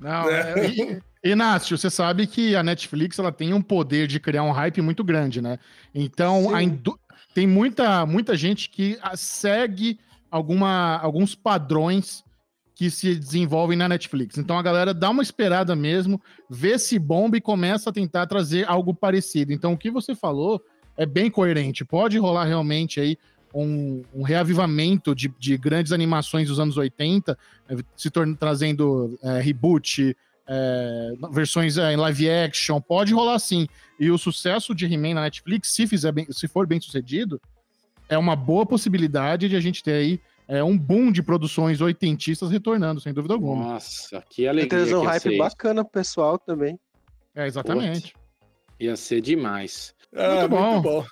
Não, 0.00 0.28
é, 0.28 1.00
Inácio, 1.24 1.78
você 1.78 1.90
sabe 1.90 2.26
que 2.26 2.54
a 2.54 2.62
Netflix 2.62 3.18
ela 3.18 3.32
tem 3.32 3.54
um 3.54 3.62
poder 3.62 4.06
de 4.06 4.20
criar 4.20 4.42
um 4.42 4.52
hype 4.52 4.82
muito 4.82 5.02
grande, 5.02 5.40
né? 5.40 5.58
Então, 5.94 6.60
indú... 6.60 6.98
tem 7.34 7.46
muita, 7.46 8.04
muita 8.04 8.36
gente 8.36 8.68
que 8.68 8.98
segue 9.14 9.98
alguma, 10.30 10.98
alguns 10.98 11.34
padrões 11.34 12.25
que 12.76 12.90
se 12.90 13.14
desenvolvem 13.14 13.76
na 13.76 13.88
Netflix. 13.88 14.36
Então 14.36 14.58
a 14.58 14.62
galera 14.62 14.92
dá 14.92 15.08
uma 15.08 15.22
esperada 15.22 15.74
mesmo, 15.74 16.20
vê 16.48 16.78
se 16.78 16.98
bomba 16.98 17.38
e 17.38 17.40
começa 17.40 17.88
a 17.88 17.92
tentar 17.92 18.26
trazer 18.26 18.68
algo 18.68 18.94
parecido. 18.94 19.50
Então 19.50 19.72
o 19.72 19.78
que 19.78 19.90
você 19.90 20.14
falou 20.14 20.62
é 20.94 21.06
bem 21.06 21.30
coerente. 21.30 21.86
Pode 21.86 22.18
rolar 22.18 22.44
realmente 22.44 23.00
aí 23.00 23.18
um, 23.54 24.02
um 24.14 24.22
reavivamento 24.22 25.14
de, 25.14 25.32
de, 25.38 25.56
grandes 25.56 25.90
animações 25.90 26.48
dos 26.48 26.60
anos 26.60 26.76
80, 26.76 27.38
se 27.96 28.10
tornando 28.10 28.36
trazendo 28.36 29.18
é, 29.22 29.40
reboot, 29.40 30.14
é, 30.46 31.12
versões 31.32 31.78
em 31.78 31.96
live 31.96 32.30
action, 32.30 32.78
pode 32.78 33.14
rolar 33.14 33.38
sim. 33.38 33.66
E 33.98 34.10
o 34.10 34.18
sucesso 34.18 34.74
de 34.74 34.84
He-Man 34.84 35.14
na 35.14 35.22
Netflix, 35.22 35.72
se, 35.72 35.86
fizer 35.86 36.12
bem, 36.12 36.26
se 36.30 36.46
for 36.46 36.66
bem 36.66 36.78
sucedido, 36.78 37.40
é 38.06 38.18
uma 38.18 38.36
boa 38.36 38.66
possibilidade 38.66 39.48
de 39.48 39.56
a 39.56 39.60
gente 39.60 39.82
ter 39.82 39.92
aí 39.92 40.20
é, 40.48 40.62
um 40.62 40.76
boom 40.76 41.10
de 41.10 41.22
produções 41.22 41.80
oitentistas 41.80 42.50
retornando, 42.50 43.00
sem 43.00 43.12
dúvida 43.12 43.34
alguma. 43.34 43.72
Nossa, 43.72 44.22
que 44.30 44.46
alegria. 44.46 44.84
Tem 44.84 44.94
um 44.94 45.02
hype 45.02 45.38
bacana 45.38 45.84
pro 45.84 45.92
pessoal 45.92 46.38
também. 46.38 46.78
É, 47.34 47.46
exatamente. 47.46 48.12
Putz, 48.12 48.26
ia 48.78 48.96
ser 48.96 49.20
demais. 49.20 49.94
muito, 50.12 50.48
bom. 50.48 50.72
muito 50.72 50.82
bom. 50.82 51.06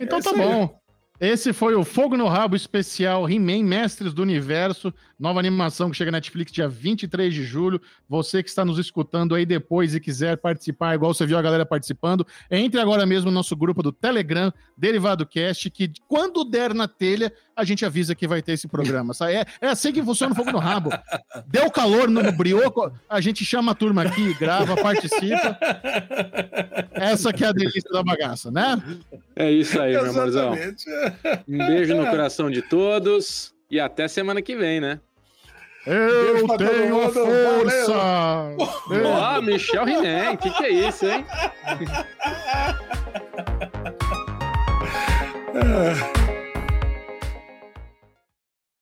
Então 0.00 0.18
é 0.18 0.22
tá 0.22 0.32
bom. 0.32 0.84
Esse 1.20 1.52
foi 1.52 1.76
o 1.76 1.84
Fogo 1.84 2.16
no 2.16 2.26
Rabo 2.26 2.56
especial 2.56 3.30
He-Man 3.30 3.62
Mestres 3.62 4.12
do 4.12 4.20
Universo, 4.20 4.92
nova 5.16 5.38
animação 5.38 5.88
que 5.88 5.96
chega 5.96 6.10
na 6.10 6.16
Netflix 6.16 6.50
dia 6.50 6.68
23 6.68 7.32
de 7.32 7.44
julho. 7.44 7.80
Você 8.08 8.42
que 8.42 8.48
está 8.48 8.64
nos 8.64 8.80
escutando 8.80 9.32
aí 9.36 9.46
depois 9.46 9.94
e 9.94 10.00
quiser 10.00 10.36
participar, 10.38 10.96
igual 10.96 11.14
você 11.14 11.24
viu 11.24 11.38
a 11.38 11.42
galera 11.42 11.64
participando, 11.64 12.26
entre 12.50 12.80
agora 12.80 13.06
mesmo 13.06 13.30
no 13.30 13.34
nosso 13.34 13.54
grupo 13.54 13.80
do 13.80 13.92
Telegram, 13.92 14.52
Derivado 14.76 15.24
Cast, 15.24 15.70
que 15.70 15.92
quando 16.08 16.44
der 16.44 16.74
na 16.74 16.88
telha, 16.88 17.32
a 17.56 17.64
gente 17.64 17.84
avisa 17.84 18.14
que 18.14 18.26
vai 18.26 18.42
ter 18.42 18.52
esse 18.52 18.66
programa. 18.66 19.12
É, 19.22 19.44
é 19.60 19.68
assim 19.68 19.92
que 19.92 20.02
funciona 20.02 20.32
o 20.32 20.36
fogo 20.36 20.50
no 20.50 20.58
rabo. 20.58 20.90
Deu 21.46 21.70
calor 21.70 22.08
no, 22.08 22.32
brioco, 22.32 22.92
a 23.08 23.20
gente 23.20 23.44
chama 23.44 23.72
a 23.72 23.74
turma 23.74 24.02
aqui, 24.02 24.34
grava, 24.34 24.76
participa. 24.76 25.58
Essa 26.92 27.32
que 27.32 27.44
é 27.44 27.48
a 27.48 27.52
delícia 27.52 27.90
da 27.92 28.02
bagaça, 28.02 28.50
né? 28.50 28.82
É 29.36 29.50
isso 29.50 29.80
aí, 29.80 29.92
meu 29.92 30.10
amorzão. 30.10 30.54
Um 31.48 31.58
beijo 31.58 31.94
no 31.94 32.06
coração 32.06 32.50
de 32.50 32.62
todos 32.62 33.54
e 33.70 33.78
até 33.78 34.08
semana 34.08 34.42
que 34.42 34.56
vem, 34.56 34.80
né? 34.80 35.00
Eu 35.86 36.46
tenho 36.56 37.12
força! 37.12 37.92
Ó, 37.92 39.38
oh, 39.38 39.42
Michel 39.42 39.84
Riné, 39.84 40.30
o 40.30 40.38
que, 40.38 40.50
que 40.50 40.64
é 40.64 40.70
isso, 40.70 41.04
hein? 41.04 41.26